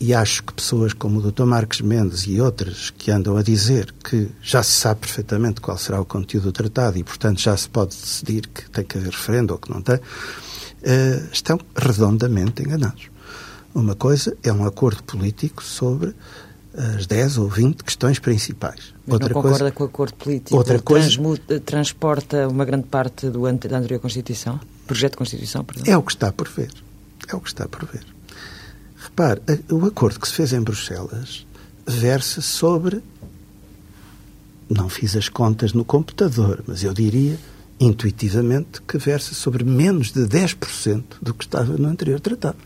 [0.00, 1.44] E acho que pessoas como o Dr.
[1.44, 6.00] Marques Mendes e outras que andam a dizer que já se sabe perfeitamente qual será
[6.00, 9.52] o conteúdo do tratado e, portanto, já se pode decidir que tem que haver referendo
[9.52, 9.98] ou que não tem,
[10.82, 13.10] eh, estão redondamente enganados.
[13.74, 16.14] Uma coisa é um acordo político sobre
[16.78, 18.94] as 10 ou 20 questões principais.
[19.04, 20.56] Mas outra não concorda coisa, com o acordo político?
[20.56, 21.10] Outra coisa,
[21.64, 24.60] transporta uma grande parte do, da anterior Constituição?
[24.88, 25.84] Projeto de Constituição, perdão?
[25.86, 26.72] É o que está por ver.
[27.28, 28.04] É o que está por ver.
[28.96, 31.46] Repare, o acordo que se fez em Bruxelas
[31.86, 33.02] versa sobre.
[34.68, 37.38] Não fiz as contas no computador, mas eu diria
[37.78, 42.56] intuitivamente que versa sobre menos de 10% do que estava no anterior tratado.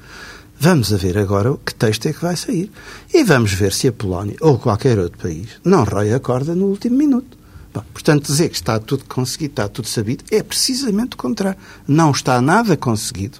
[0.59, 2.71] Vamos a ver agora que texto é que vai sair.
[3.13, 6.67] E vamos ver se a Polónia ou qualquer outro país não rói a corda no
[6.67, 7.37] último minuto.
[7.81, 11.59] Portanto, dizer que está tudo conseguido, está tudo sabido, é precisamente o contrário.
[11.87, 13.39] Não está nada conseguido,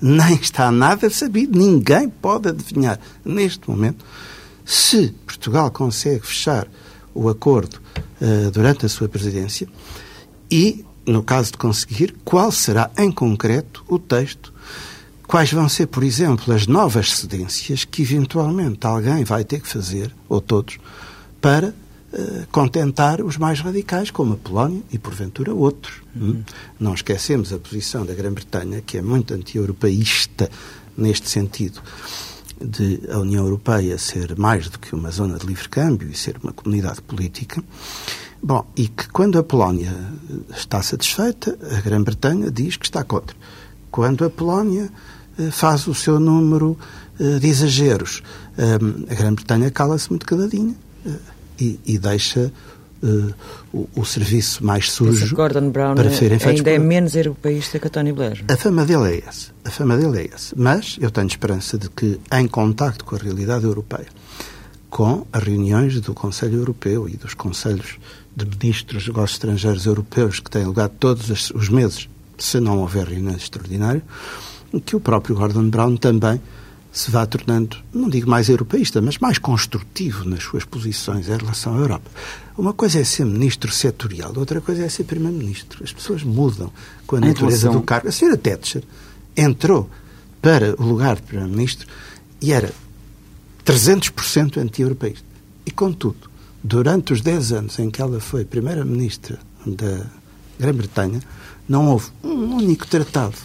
[0.00, 1.58] nem está nada sabido.
[1.58, 4.04] Ninguém pode adivinhar, neste momento,
[4.64, 6.68] se Portugal consegue fechar
[7.14, 7.80] o acordo
[8.20, 9.66] uh, durante a sua presidência
[10.50, 14.52] e, no caso de conseguir, qual será, em concreto, o texto
[15.30, 20.12] Quais vão ser, por exemplo, as novas cedências que eventualmente alguém vai ter que fazer,
[20.28, 20.76] ou todos,
[21.40, 21.72] para
[22.50, 26.02] contentar os mais radicais, como a Polónia e, porventura, outros.
[26.16, 26.20] Hum?
[26.20, 26.44] Uhum.
[26.78, 30.50] Não esquecemos a posição da Grã-Bretanha, que é muito anti-europeísta
[30.96, 31.80] neste sentido
[32.60, 36.36] de a União Europeia ser mais do que uma zona de livre câmbio e ser
[36.42, 37.62] uma comunidade política.
[38.42, 39.94] Bom, e que quando a Polónia
[40.54, 43.36] está satisfeita, a Grã-Bretanha diz que está contra.
[43.90, 44.90] Quando a Polónia
[45.38, 46.76] eh, faz o seu número
[47.18, 48.22] eh, de exageros.
[48.58, 50.74] A Grã-Bretanha cala-se muito caladinha
[51.06, 51.10] eh,
[51.60, 52.52] e, e deixa
[53.02, 53.32] Uh,
[53.72, 57.86] o, o, serviço mais sujo Gordon Brown para serem feitos ainda é menos europeísta que
[57.86, 58.44] a Tony Blair.
[58.46, 59.52] A fama dele é essa.
[59.64, 60.54] A fama dele é essa.
[60.54, 64.08] Mas eu tenho esperança de que, em contacto com a realidade europeia,
[64.90, 67.98] com as reuniões do Conselho Europeu e dos Conselhos
[68.36, 73.06] de Ministros dos Negócios Estrangeiros Europeus que têm lugar todos os meses, se não houver
[73.06, 74.02] reuniões extraordinárias,
[74.84, 76.38] que o próprio Gordon Brown também
[76.92, 81.74] se vá tornando, não digo mais europeísta, mas mais construtivo nas suas posições em relação
[81.74, 82.10] à Europa.
[82.58, 85.84] Uma coisa é ser ministro setorial, outra coisa é ser primeiro-ministro.
[85.84, 86.72] As pessoas mudam
[87.06, 87.72] com a natureza relação...
[87.72, 88.08] do cargo.
[88.08, 88.82] A senhora Thatcher
[89.36, 89.88] entrou
[90.42, 91.86] para o lugar de primeiro-ministro
[92.40, 92.72] e era
[93.64, 95.24] 300% anti-europeísta.
[95.64, 96.28] E, contudo,
[96.62, 100.06] durante os 10 anos em que ela foi primeira-ministra da
[100.58, 101.20] Grã-Bretanha,
[101.68, 103.36] não houve um único tratado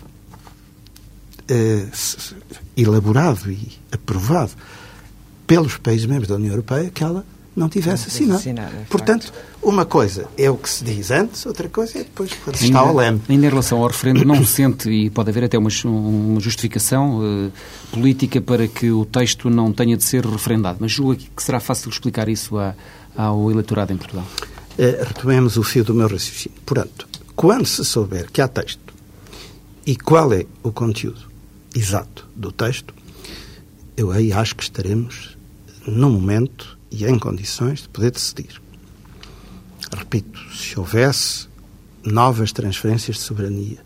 [1.48, 1.88] eh,
[2.78, 4.52] elaborado e aprovado
[5.48, 8.40] pelos países membros da União Europeia que ela não tivesse assinado.
[8.40, 12.58] assinado Portanto, uma coisa é o que se diz antes, outra coisa é depois quando
[12.58, 13.22] se está ao leme.
[13.30, 17.20] Ainda em relação ao referendo, não se sente, e pode haver até uma, uma justificação
[17.20, 17.52] uh,
[17.92, 21.90] política para que o texto não tenha de ser referendado, mas julgo que será fácil
[21.90, 22.76] explicar isso a,
[23.16, 24.26] ao eleitorado em Portugal.
[24.78, 26.58] Uh, retomemos o fio do meu raciocínio.
[26.66, 28.94] Portanto, quando se souber que há texto
[29.86, 31.25] e qual é o conteúdo
[31.76, 32.94] exato do texto,
[33.98, 35.38] eu aí acho que estaremos
[35.86, 38.62] no momento e em condições de poder decidir.
[39.96, 41.48] Repito, se houvesse
[42.04, 43.78] novas transferências de soberania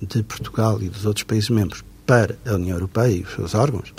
[0.00, 3.94] de Portugal e dos outros países membros para a União Europeia e os seus órgãos,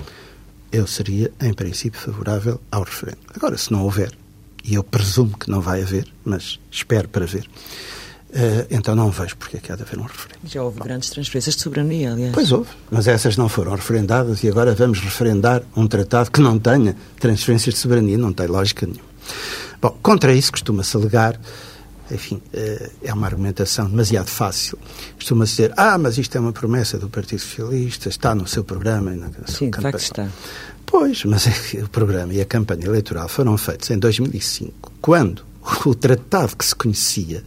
[0.72, 3.20] eu seria, em princípio, favorável ao referendo.
[3.34, 4.12] Agora, se não houver,
[4.64, 7.50] e eu presumo que não vai haver, mas espero para ver,
[8.70, 10.40] então não vejo porque é que há de haver um referendo.
[10.46, 10.84] Já houve Bom.
[10.84, 12.34] grandes transferências de soberania, aliás.
[12.34, 16.60] Pois houve, mas essas não foram referendadas e agora vamos referendar um tratado que não
[16.60, 19.08] tenha transferências de soberania, não tem lógica nenhuma.
[19.82, 21.40] Bom, contra isso costuma-se alegar,
[22.10, 24.78] enfim, uh, é uma argumentação demasiado fácil.
[25.16, 29.14] Costuma-se dizer, ah, mas isto é uma promessa do Partido Socialista, está no seu programa
[29.14, 29.98] e na sua Sim, campanha.
[29.98, 30.30] de facto está.
[30.86, 35.44] Pois, mas é o programa e a campanha eleitoral foram feitos em 2005, quando
[35.86, 37.44] o tratado que se conhecia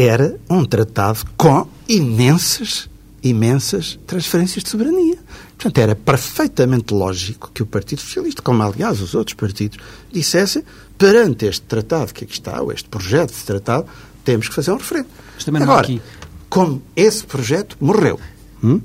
[0.00, 2.88] era um tratado com imensas,
[3.20, 5.18] imensas transferências de soberania.
[5.56, 9.78] Portanto, era perfeitamente lógico que o Partido Socialista, como aliás os outros partidos,
[10.12, 10.62] dissessem
[10.96, 13.86] perante este tratado que aqui está, ou este projeto de tratado,
[14.24, 15.08] temos que fazer um referendo.
[15.62, 16.00] Agora, aqui...
[16.48, 18.20] como esse projeto morreu,
[18.62, 18.80] hum?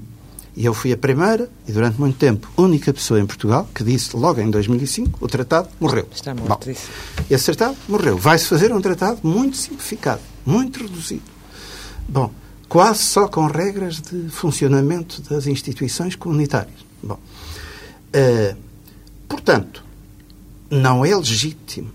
[0.56, 4.16] E eu fui a primeira e durante muito tempo única pessoa em Portugal que disse
[4.16, 6.08] logo em 2005 o tratado morreu.
[6.14, 6.90] Está morto Bom, isso.
[7.30, 8.18] Esse tratado morreu.
[8.18, 11.24] Vai-se fazer um tratado muito simplificado muito reduzido.
[12.08, 12.32] Bom,
[12.68, 16.86] quase só com regras de funcionamento das instituições comunitárias.
[17.02, 18.58] Bom, uh,
[19.28, 19.84] portanto,
[20.70, 21.92] não é legítimo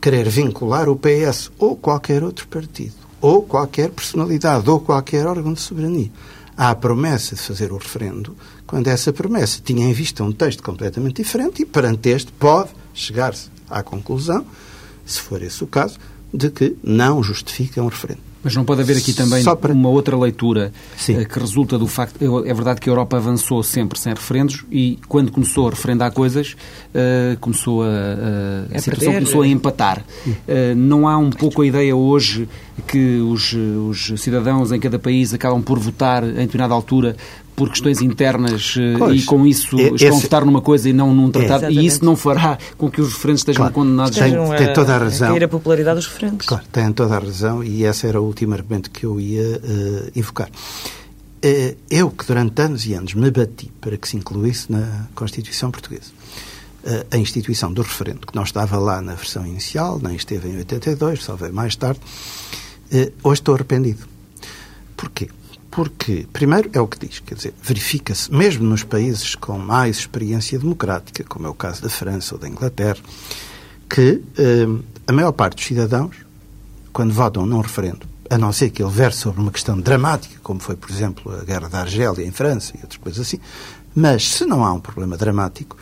[0.00, 5.60] querer vincular o PS ou qualquer outro partido, ou qualquer personalidade, ou qualquer órgão de
[5.60, 6.10] soberania
[6.70, 8.36] à promessa de fazer o referendo,
[8.68, 13.50] quando essa promessa tinha em vista um texto completamente diferente e perante este pode chegar-se
[13.68, 14.46] à conclusão,
[15.04, 15.98] se for esse o caso,
[16.32, 18.31] de que não justifica um referendo.
[18.42, 19.72] Mas não pode haver aqui também para...
[19.72, 21.16] uma outra leitura Sim.
[21.16, 22.18] Eh, que resulta do facto.
[22.44, 26.56] É verdade que a Europa avançou sempre sem referendos e quando começou a referendar coisas,
[26.94, 30.04] uh, começou a, a, a situação começou a empatar.
[30.26, 32.48] Uh, não há um pouco a ideia hoje
[32.86, 37.16] que os, os cidadãos em cada país acabam por votar em determinada altura
[37.62, 40.92] por questões internas eh, pois, e com isso é, estão a votar numa coisa e
[40.92, 44.18] não num tratado, é, e isso não fará com que os referentes estejam claro, condenados
[44.18, 45.36] tem, a, tem toda a razão.
[45.36, 46.48] A, a popularidade dos referentes.
[46.48, 50.10] Claro, tem toda a razão e esse era o último argumento que eu ia uh,
[50.18, 50.48] invocar.
[50.48, 55.70] Uh, eu que durante anos e anos me bati para que se incluísse na Constituição
[55.70, 56.10] Portuguesa
[56.82, 60.56] uh, a instituição do referendo, que não estava lá na versão inicial, nem esteve em
[60.56, 62.00] 82, só veio mais tarde,
[63.22, 64.04] hoje estou arrependido.
[64.96, 65.28] Porquê?
[65.72, 70.58] Porque, primeiro, é o que diz, quer dizer, verifica-se, mesmo nos países com mais experiência
[70.58, 72.98] democrática, como é o caso da França ou da Inglaterra,
[73.88, 74.66] que eh,
[75.06, 76.14] a maior parte dos cidadãos,
[76.92, 80.60] quando votam num referendo, a não ser que ele verse sobre uma questão dramática, como
[80.60, 83.40] foi, por exemplo, a guerra da Argélia em França e outras coisas assim,
[83.94, 85.78] mas se não há um problema dramático,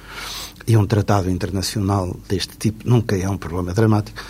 [0.68, 4.22] e um tratado internacional deste tipo nunca é um problema dramático,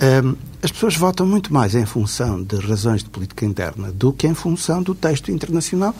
[0.00, 4.26] um, as pessoas votam muito mais em função de razões de política interna do que
[4.26, 5.94] em função do texto internacional,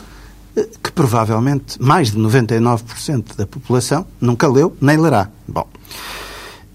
[0.55, 5.29] eh, que provavelmente mais de 99% da população nunca leu nem lerá.
[5.47, 5.67] Bom.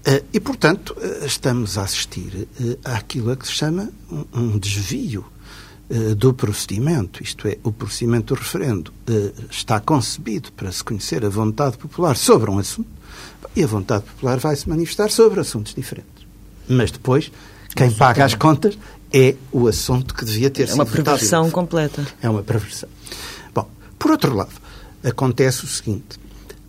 [0.07, 2.47] Uh, e, portanto, uh, estamos a assistir
[2.83, 3.89] àquilo a que se chama
[4.33, 5.25] um desvio
[6.17, 8.91] do procedimento, isto é, o procedimento do referendo
[9.51, 12.89] está concebido para se conhecer a vontade popular sobre um assunto
[13.55, 16.14] e a vontade popular vai se manifestar sobre assuntos diferentes.
[16.67, 17.31] Mas depois,
[17.75, 18.77] quem paga as contas
[19.13, 20.75] é o assunto que devia ter é sido.
[20.75, 22.05] É uma perversão completa.
[22.21, 22.89] É uma perversão.
[23.53, 24.53] Bom, por outro lado,
[25.03, 26.19] acontece o seguinte: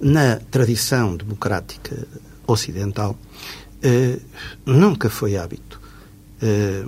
[0.01, 2.07] na tradição democrática
[2.47, 3.17] ocidental,
[3.83, 4.19] eh,
[4.65, 5.81] nunca foi hábito.
[6.43, 6.85] Eh,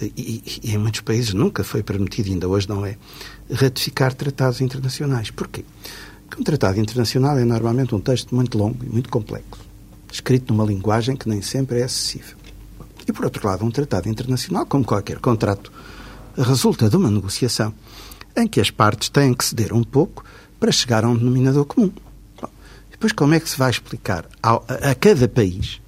[0.00, 2.96] e, e, em muitos países nunca foi permitido, ainda hoje não é,
[3.52, 5.30] ratificar tratados internacionais.
[5.30, 5.64] Porquê?
[6.28, 9.67] Porque um tratado internacional é normalmente um texto muito longo e muito complexo
[10.10, 12.36] escrito numa linguagem que nem sempre é acessível.
[13.06, 15.72] E, por outro lado, um tratado internacional, como qualquer contrato,
[16.36, 17.72] resulta de uma negociação
[18.36, 20.24] em que as partes têm que ceder um pouco
[20.60, 21.90] para chegar a um denominador comum.
[22.40, 22.48] Bom,
[22.90, 25.80] depois, como é que se vai explicar a, a, a cada país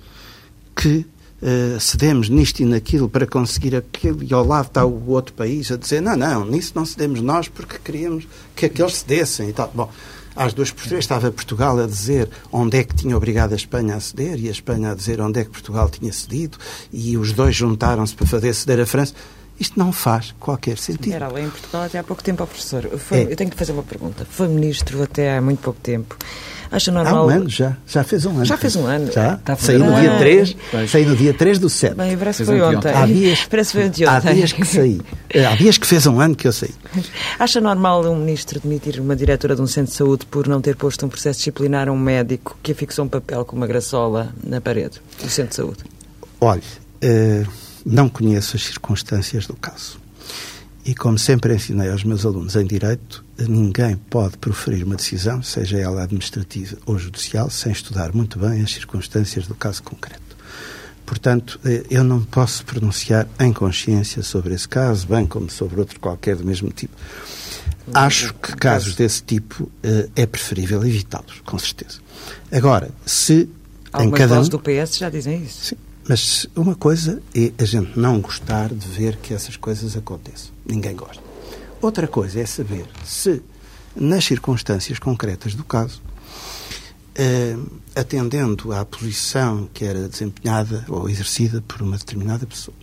[0.75, 1.07] que
[1.43, 5.71] uh, cedemos nisto e naquilo para conseguir aquilo e ao lado está o outro país
[5.71, 9.71] a dizer não, não, nisso não cedemos nós porque queríamos que aqueles cedessem e tal.
[9.75, 9.91] Bom,
[10.35, 13.97] às duas por três estava Portugal a dizer onde é que tinha obrigado a Espanha
[13.97, 16.59] a ceder e a Espanha a dizer onde é que Portugal tinha cedido
[16.93, 19.15] e os dois juntaram-se para fazer ceder a França.
[19.59, 21.13] Isto não faz qualquer sentido.
[21.13, 22.89] Era lá em Portugal até há pouco tempo, professor.
[22.99, 23.23] Foi, é.
[23.25, 24.25] Eu tenho que fazer uma pergunta.
[24.25, 26.17] Foi ministro até há muito pouco tempo.
[26.71, 27.17] Acha normal...
[27.17, 27.77] Há um ano já.
[27.87, 28.45] Já fez um ano.
[28.45, 29.11] Já fez um ano.
[29.11, 29.35] Já.
[29.35, 30.57] Está saiu no dia 3.
[30.89, 31.95] Saiu no dia 3 do 7.
[31.95, 32.93] Bem, parece que foi ontem.
[32.93, 34.07] Há dias, parece que foi ontem.
[34.07, 35.01] Há dias que saí.
[35.31, 36.75] Eh, há dias que fez um ano que eu saí.
[37.39, 40.77] Acha normal um ministro demitir uma diretora de um centro de saúde por não ter
[40.77, 44.61] posto um processo disciplinar a um médico que afixou um papel com uma graçola na
[44.61, 45.79] parede do centro de saúde?
[46.41, 46.63] Olhe,
[47.05, 47.47] uh,
[47.85, 49.99] não conheço as circunstâncias do caso.
[50.91, 55.79] E como sempre ensinei aos meus alunos em Direito, ninguém pode proferir uma decisão, seja
[55.79, 60.37] ela administrativa ou judicial, sem estudar muito bem as circunstâncias do caso concreto.
[61.07, 66.01] Portanto, eh, eu não posso pronunciar em consciência sobre esse caso, bem como sobre outro
[66.01, 66.97] qualquer do mesmo tipo.
[67.95, 72.01] Acho que casos desse tipo eh, é preferível evitá-los, com certeza.
[72.51, 73.49] Agora, se
[73.93, 74.49] Algumas em cada um...
[74.49, 75.67] do PS já dizem isso.
[75.67, 75.77] Sim,
[76.11, 80.51] mas uma coisa é a gente não gostar de ver que essas coisas aconteçam.
[80.67, 81.23] Ninguém gosta.
[81.81, 83.41] Outra coisa é saber se,
[83.95, 86.03] nas circunstâncias concretas do caso,
[87.15, 87.57] eh,
[87.95, 92.77] atendendo à posição que era desempenhada ou exercida por uma determinada pessoa,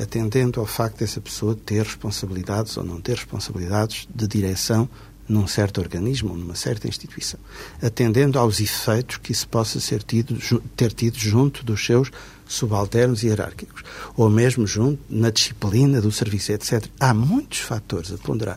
[0.00, 4.88] atendendo ao facto dessa pessoa ter responsabilidades ou não ter responsabilidades de direção
[5.28, 7.38] num certo organismo numa certa instituição,
[7.82, 10.38] atendendo aos efeitos que isso possa ser tido,
[10.74, 12.10] ter tido junto dos seus
[12.46, 13.82] subalternos hierárquicos,
[14.16, 16.86] ou mesmo junto na disciplina do serviço, etc.
[16.98, 18.56] Há muitos fatores a ponderar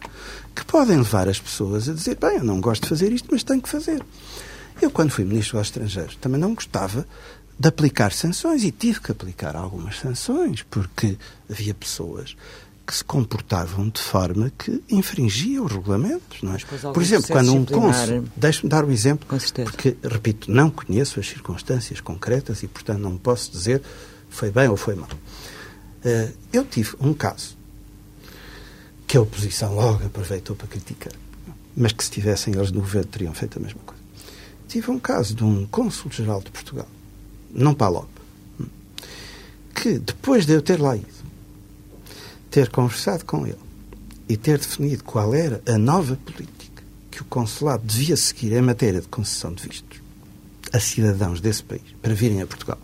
[0.56, 3.44] que podem levar as pessoas a dizer: bem, eu não gosto de fazer isto, mas
[3.44, 4.04] tenho que fazer.
[4.82, 7.06] Eu, quando fui Ministro dos Estrangeiros, também não gostava
[7.60, 11.18] de aplicar sanções e tive que aplicar algumas sanções, porque
[11.48, 12.36] havia pessoas
[12.86, 16.42] que se comportavam de forma que infringia os regulamentos.
[16.42, 16.58] Não é?
[16.94, 18.26] Por exemplo, quando um cônsul.
[18.36, 23.18] Deixe-me dar o um exemplo, porque, repito, não conheço as circunstâncias concretas e, portanto, não
[23.18, 23.82] posso dizer
[24.32, 25.10] foi bem ou foi mal.
[26.04, 27.56] Uh, eu tive um caso
[29.06, 31.14] que a oposição logo aproveitou para criticar,
[31.76, 34.02] mas que se tivessem eles no governo teriam feito a mesma coisa.
[34.68, 36.88] Tive um caso de um cônsul-geral de Portugal,
[37.52, 38.08] não Palop,
[39.76, 41.08] que depois de eu ter lá ido,
[42.52, 43.58] ter conversado com ele
[44.28, 49.02] e ter definido qual era a nova política que o consulado devia seguir em matéria
[49.02, 50.02] de concessão de vistos
[50.72, 52.78] a cidadãos desse país para virem a Portugal.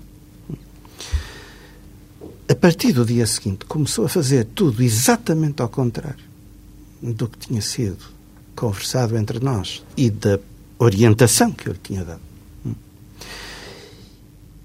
[2.49, 6.25] A partir do dia seguinte começou a fazer tudo exatamente ao contrário
[7.01, 8.03] do que tinha sido
[8.55, 10.39] conversado entre nós e da
[10.79, 12.21] orientação que eu lhe tinha dado.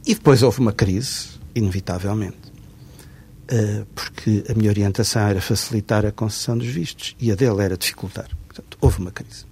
[0.07, 2.52] E depois houve uma crise, inevitavelmente.
[3.55, 7.77] Eh, porque a minha orientação era facilitar a concessão dos vistos e a dele era
[7.77, 8.31] dificultar.
[8.47, 9.45] Portanto, houve uma crise.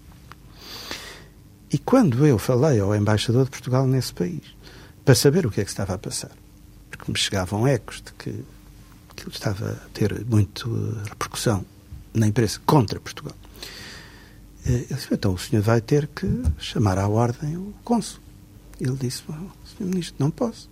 [1.71, 4.57] E quando eu falei ao embaixador de Portugal nesse país,
[5.05, 6.31] para saber o que é que estava a passar,
[6.91, 8.43] porque me chegavam ecos de que
[9.11, 11.63] aquilo estava a ter muito repercussão
[12.15, 13.37] na imprensa contra Portugal,
[14.65, 16.27] eh, ele disse, então o senhor vai ter que
[16.59, 18.21] chamar à ordem o cônsul.
[18.81, 20.71] Ele disse, senhor ministro, não posso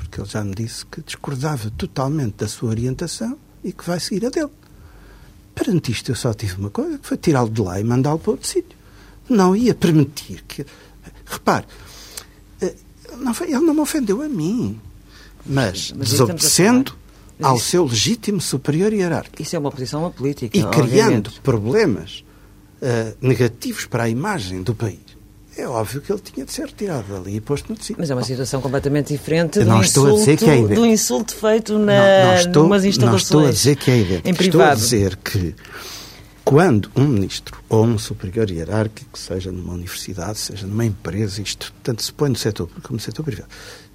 [0.00, 4.26] porque ele já me disse que discordava totalmente da sua orientação e que vai seguir
[4.26, 4.50] a dele.
[5.54, 8.30] Perante isto, eu só tive uma coisa, que foi tirá-lo de lá e mandá-lo para
[8.32, 8.76] outro sítio.
[9.28, 10.64] Não ia permitir que...
[11.26, 11.66] Repare,
[12.60, 12.74] eh,
[13.18, 14.80] não foi, ele não me ofendeu a mim,
[15.46, 16.96] mas, mas desobedecendo
[17.40, 19.42] ao isso, seu legítimo superior hierárquico.
[19.42, 21.40] Isso é uma posição política, E criando obviamente.
[21.40, 22.24] problemas
[22.82, 25.09] uh, negativos para a imagem do país
[25.60, 27.96] é óbvio que ele tinha de ser retirado dali e posto no sítio.
[27.98, 30.86] Mas é uma situação completamente diferente do, não estou insulto, a dizer que é do
[30.86, 34.28] insulto feito na, não, não estou, numas instalações Não estou a dizer que é idêntico.
[34.28, 34.72] Em estou privado.
[34.72, 35.54] a dizer que
[36.44, 42.02] quando um ministro ou um superior hierárquico, seja numa universidade, seja numa empresa, isto tanto
[42.02, 43.48] se põe no setor público como no setor privado,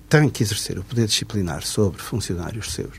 [0.07, 2.93] tem que exercer o poder disciplinar sobre funcionários seus,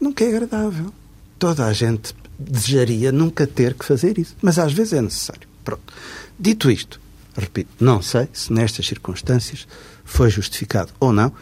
[0.00, 0.92] nunca é agradável.
[1.38, 5.46] Toda a gente desejaria nunca ter que fazer isso, mas às vezes é necessário.
[5.62, 5.92] Pronto.
[6.38, 7.00] Dito isto,
[7.36, 9.66] Repito, não sei se nestas circunstâncias
[10.04, 11.32] foi justificado ou não.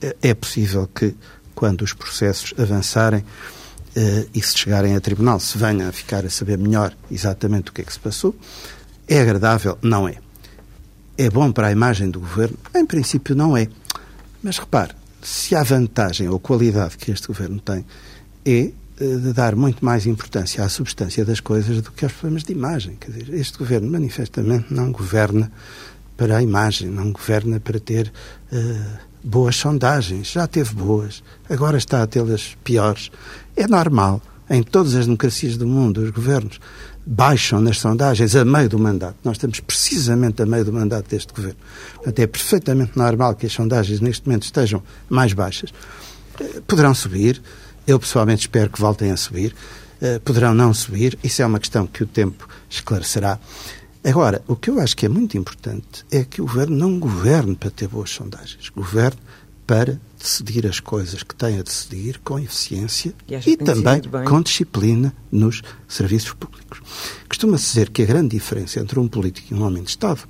[0.00, 1.14] É, é possível que,
[1.54, 3.24] quando os processos avançarem
[3.94, 7.72] eh, e se chegarem a tribunal, se venha a ficar a saber melhor exatamente o
[7.72, 8.34] que é que se passou.
[9.08, 9.78] É agradável?
[9.82, 10.16] Não é.
[11.18, 12.56] É bom para a imagem do governo?
[12.74, 13.68] Em princípio, não é.
[14.42, 17.84] Mas repare, se há vantagem ou qualidade que este governo tem,
[18.44, 18.72] é eh,
[19.04, 22.96] de dar muito mais importância à substância das coisas do que aos problemas de imagem.
[23.00, 25.50] Quer dizer, este governo manifestamente não governa
[26.16, 28.12] para a imagem, não governa para ter
[28.52, 30.30] uh, boas sondagens.
[30.30, 33.10] Já teve boas, agora está a tê-las piores.
[33.56, 34.20] É normal.
[34.50, 36.60] Em todas as democracias do mundo, os governos
[37.06, 39.16] baixam nas sondagens a meio do mandato.
[39.24, 41.58] Nós estamos precisamente a meio do mandato deste governo.
[41.94, 45.72] Portanto, é perfeitamente normal que as sondagens neste momento estejam mais baixas.
[46.40, 47.40] Eh, poderão subir,
[47.90, 49.54] eu pessoalmente espero que voltem a subir,
[50.00, 53.38] eh, poderão não subir, isso é uma questão que o tempo esclarecerá.
[54.04, 57.56] Agora, o que eu acho que é muito importante é que o governo não governe
[57.56, 59.18] para ter boas sondagens, governe
[59.66, 65.12] para decidir as coisas que tem a decidir com eficiência E e, também com disciplina
[65.30, 66.80] nos serviços públicos.
[67.28, 70.20] Costuma-se dizer que a grande diferença entre um político e um homem de Estado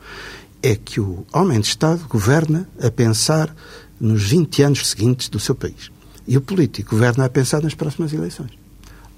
[0.62, 3.54] é que o homem de Estado governa a pensar
[4.00, 5.90] nos 20 anos seguintes do seu país
[6.30, 8.52] e o político governa a pensar nas próximas eleições.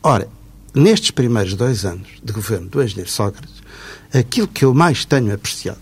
[0.03, 0.27] Ora,
[0.75, 3.63] nestes primeiros dois anos de governo do engenheiro Sócrates,
[4.15, 5.79] aquilo que eu mais tenho apreciado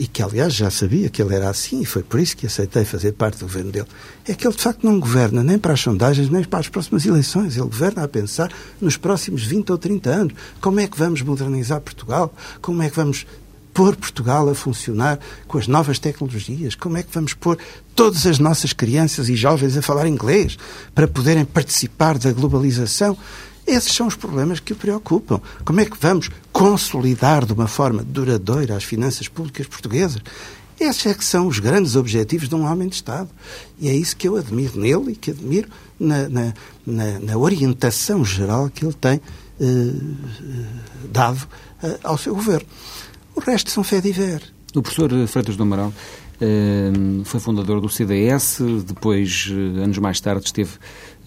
[0.00, 2.84] e que, aliás, já sabia que ele era assim, e foi por isso que aceitei
[2.84, 3.86] fazer parte do governo dele,
[4.26, 7.06] é que ele, de facto, não governa nem para as sondagens, nem para as próximas
[7.06, 7.56] eleições.
[7.56, 10.34] Ele governa a pensar nos próximos 20 ou 30 anos.
[10.60, 12.34] Como é que vamos modernizar Portugal?
[12.60, 13.26] Como é que vamos
[13.78, 16.74] pôr Portugal a funcionar com as novas tecnologias?
[16.74, 17.56] Como é que vamos pôr
[17.94, 20.58] todas as nossas crianças e jovens a falar inglês
[20.92, 23.16] para poderem participar da globalização?
[23.64, 25.40] Esses são os problemas que o preocupam.
[25.64, 30.22] Como é que vamos consolidar de uma forma duradoura as finanças públicas portuguesas?
[30.80, 33.28] Esses é que são os grandes objetivos de um homem de Estado.
[33.78, 35.68] E é isso que eu admiro nele e que admiro
[36.00, 36.54] na, na,
[36.84, 39.20] na, na orientação geral que ele tem
[39.60, 40.64] eh, eh,
[41.12, 41.46] dado
[41.80, 42.66] eh, ao seu governo.
[43.38, 44.42] O resto são fé de ver.
[44.74, 45.94] O professor Freitas do Amaral
[46.40, 46.90] eh,
[47.22, 50.72] foi fundador do CDS, depois, eh, anos mais tarde, esteve,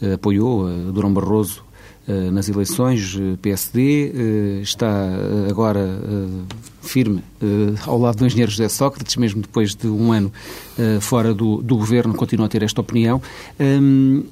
[0.01, 1.63] eh, apoiou Durão Barroso
[2.05, 5.07] eh, nas eleições, PSD, está
[5.49, 6.01] agora
[6.81, 7.23] firme
[7.87, 10.33] ao lado do engenheiro José Sócrates, mesmo depois de um ano
[10.99, 13.21] fora do, do governo, continua a ter esta opinião.
[13.57, 14.25] Hum,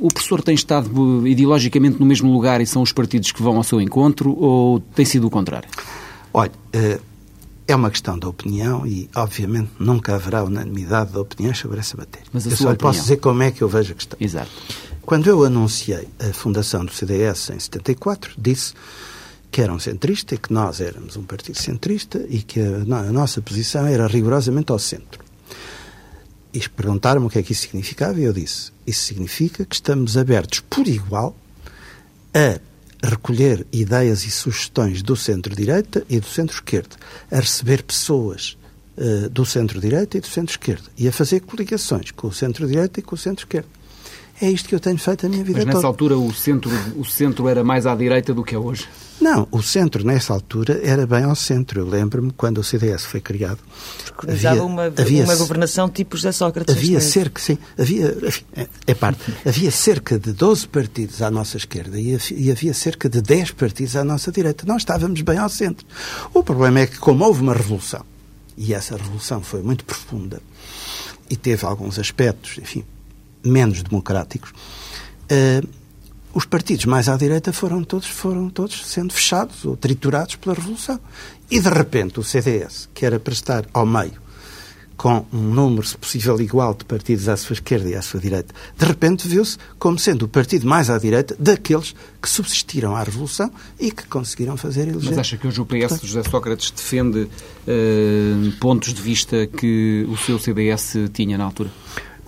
[0.00, 3.62] o professor tem estado ideologicamente no mesmo lugar e são os partidos que vão ao
[3.62, 5.68] seu encontro ou tem sido o contrário?
[6.32, 7.00] Olha, eh,
[7.66, 12.26] é uma questão de opinião e, obviamente, nunca haverá unanimidade de opiniões sobre essa matéria.
[12.32, 13.02] Mas a eu só lhe posso opinião?
[13.02, 14.16] dizer como é que eu vejo a questão.
[14.20, 14.50] Exato.
[15.02, 18.74] Quando eu anunciei a fundação do CDS em 74, disse
[19.50, 23.12] que era um centrista e que nós éramos um partido centrista e que a, a
[23.12, 25.24] nossa posição era rigorosamente ao centro.
[26.52, 30.16] E perguntaram-me o que é que isso significava e eu disse: isso significa que estamos
[30.16, 31.36] abertos por igual
[32.34, 32.58] a
[33.02, 36.96] recolher ideias e sugestões do centro-direita e do centro-esquerda,
[37.30, 38.56] a receber pessoas
[38.96, 43.14] eh, do centro-direita e do centro-esquerda e a fazer coligações com o centro-direita e com
[43.14, 43.77] o centro-esquerda.
[44.40, 45.88] É isto que eu tenho feito a minha vida Mas nessa toda.
[45.88, 48.86] altura o centro, o centro era mais à direita do que é hoje.
[49.20, 51.80] Não, o centro nessa altura era bem ao centro.
[51.80, 53.58] Eu lembro-me quando o CDS foi criado.
[54.04, 56.72] Preconizava uma, havia- uma governação tipo José Sócrates.
[56.76, 61.56] Havia cerca, sim, havia, enfim, é- é parte, havia cerca de 12 partidos à nossa
[61.56, 64.64] esquerda e e havia cerca de 10 partidos à nossa direita.
[64.66, 65.84] Nós estávamos bem ao centro.
[66.32, 68.04] O problema é que, como houve uma revolução,
[68.56, 70.40] e essa revolução foi muito profunda
[71.28, 72.84] e teve alguns aspectos, enfim,
[73.44, 74.52] menos democráticos,
[75.28, 75.62] eh,
[76.34, 81.00] os partidos mais à direita foram todos, foram todos sendo fechados ou triturados pela Revolução.
[81.50, 84.20] E, de repente, o CDS, que era para estar ao meio,
[84.98, 88.52] com um número, se possível, igual de partidos à sua esquerda e à sua direita,
[88.76, 93.50] de repente viu-se como sendo o partido mais à direita daqueles que subsistiram à Revolução
[93.78, 95.10] e que conseguiram fazer eleger.
[95.10, 97.28] Mas acha que hoje o PS de José Sócrates defende
[97.66, 101.70] eh, pontos de vista que o seu CDS tinha na altura?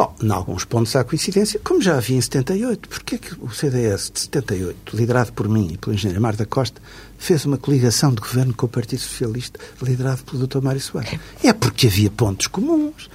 [0.00, 2.88] Bom, em alguns pontos há coincidência, como já havia em 78.
[2.88, 6.80] Porquê que o CDS de 78, liderado por mim e pelo engenheiro Mar da Costa,
[7.18, 10.62] fez uma coligação de governo com o Partido Socialista, liderado pelo Dr.
[10.62, 11.20] Mário Soares?
[11.44, 13.10] É porque havia pontos comuns.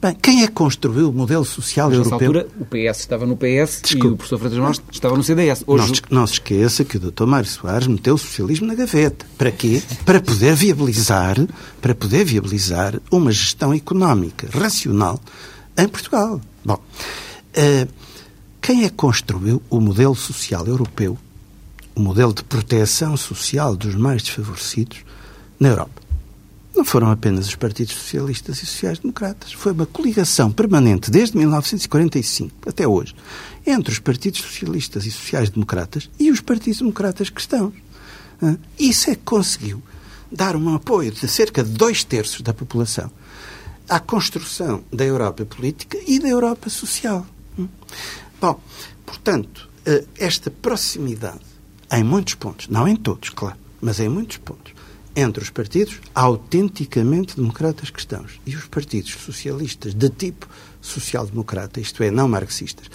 [0.00, 2.28] Bem, quem é que construiu o modelo social Mas nessa europeu?
[2.28, 4.06] altura o PS estava no PS Desculpe.
[4.06, 5.64] e o professor Freitas Maus estava no CDS.
[5.66, 7.26] Não Hoje, se, não se esqueça que o Dr.
[7.26, 9.26] Mário Soares meteu o socialismo na gaveta.
[9.36, 9.82] Para quê?
[10.04, 11.36] Para poder viabilizar,
[11.82, 15.20] para poder viabilizar uma gestão económica racional
[15.78, 16.40] em Portugal.
[16.64, 16.82] Bom,
[17.54, 17.86] eh,
[18.60, 21.16] quem é que construiu o modelo social europeu,
[21.94, 24.98] o modelo de proteção social dos mais desfavorecidos
[25.58, 26.02] na Europa?
[26.76, 29.52] Não foram apenas os partidos socialistas e sociais-democratas.
[29.52, 33.14] Foi uma coligação permanente desde 1945 até hoje
[33.66, 37.74] entre os partidos socialistas e sociais-democratas e os partidos democratas cristãos.
[38.78, 39.82] Isso é que conseguiu
[40.30, 43.10] dar um apoio de cerca de dois terços da população
[43.88, 47.26] à construção da Europa política e da Europa social.
[47.58, 47.68] Hum?
[48.40, 48.60] Bom,
[49.06, 51.40] portanto, eh, esta proximidade,
[51.90, 54.74] em muitos pontos, não em todos, claro, mas em muitos pontos,
[55.16, 60.46] entre os partidos autenticamente democratas cristãos e os partidos socialistas de tipo
[60.80, 62.88] social-democrata, isto é, não marxistas,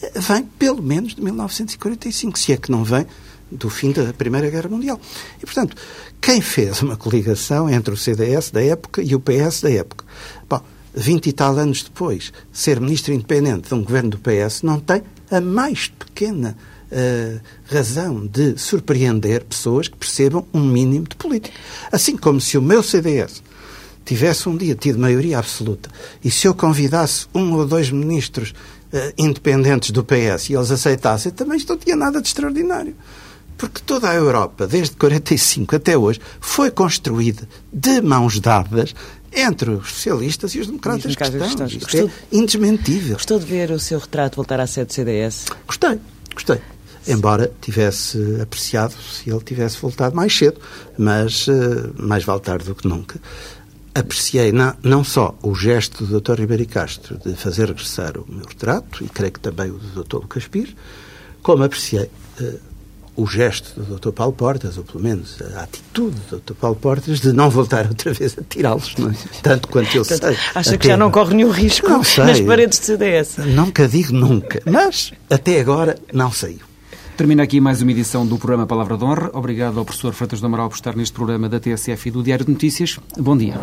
[0.00, 3.06] eh, vem pelo menos de 1945, se é que não vem
[3.50, 5.00] do fim da Primeira Guerra Mundial.
[5.42, 5.76] E, portanto,
[6.20, 10.04] quem fez uma coligação entre o CDS da época e o PS da época?
[10.48, 10.62] Bom,
[10.94, 15.02] 20 e tal anos depois, ser ministro independente de um governo do PS não tem
[15.30, 16.56] a mais pequena
[16.90, 21.56] uh, razão de surpreender pessoas que percebam um mínimo de política.
[21.92, 23.42] Assim como se o meu CDS
[24.04, 25.90] tivesse um dia tido maioria absoluta
[26.24, 28.54] e se eu convidasse um ou dois ministros
[28.92, 32.96] uh, independentes do PS e eles aceitassem, também isto não tinha nada de extraordinário.
[33.58, 38.94] Porque toda a Europa, desde 45 até hoje, foi construída de mãos dadas
[39.32, 41.72] entre os socialistas e os democratas, os democratas cristãos.
[41.72, 43.14] Isto é indesmentível.
[43.14, 45.46] Gostou de ver o seu retrato voltar à sede do CDS?
[45.66, 45.98] Gostei,
[46.32, 46.60] gostei.
[47.06, 50.60] Embora tivesse apreciado se ele tivesse voltado mais cedo,
[50.96, 53.20] mas uh, mais vale tarde do que nunca.
[53.94, 56.40] Apreciei não, não só o gesto do Dr.
[56.40, 60.16] Ribeiro Castro de fazer regressar o meu retrato, e creio que também o do Dr.
[60.16, 60.76] Lucas Pires,
[61.42, 62.67] como apreciei uh,
[63.18, 64.12] o gesto do Dr.
[64.12, 66.54] Paulo Portas, ou pelo menos a atitude do Dr.
[66.54, 69.38] Paulo Portas, de não voltar outra vez a tirá-los, é?
[69.42, 70.36] tanto quanto eu Portanto, sei.
[70.54, 72.24] Acha que já não corre nenhum risco não sei.
[72.24, 73.38] nas paredes do CDS?
[73.38, 76.60] Nunca digo nunca, mas até agora não saiu.
[77.16, 79.30] Termina aqui mais uma edição do programa Palavra de Honra.
[79.34, 82.44] Obrigado ao professor Freitas do Amaral por estar neste programa da TSF e do Diário
[82.44, 83.00] de Notícias.
[83.18, 83.54] Bom dia.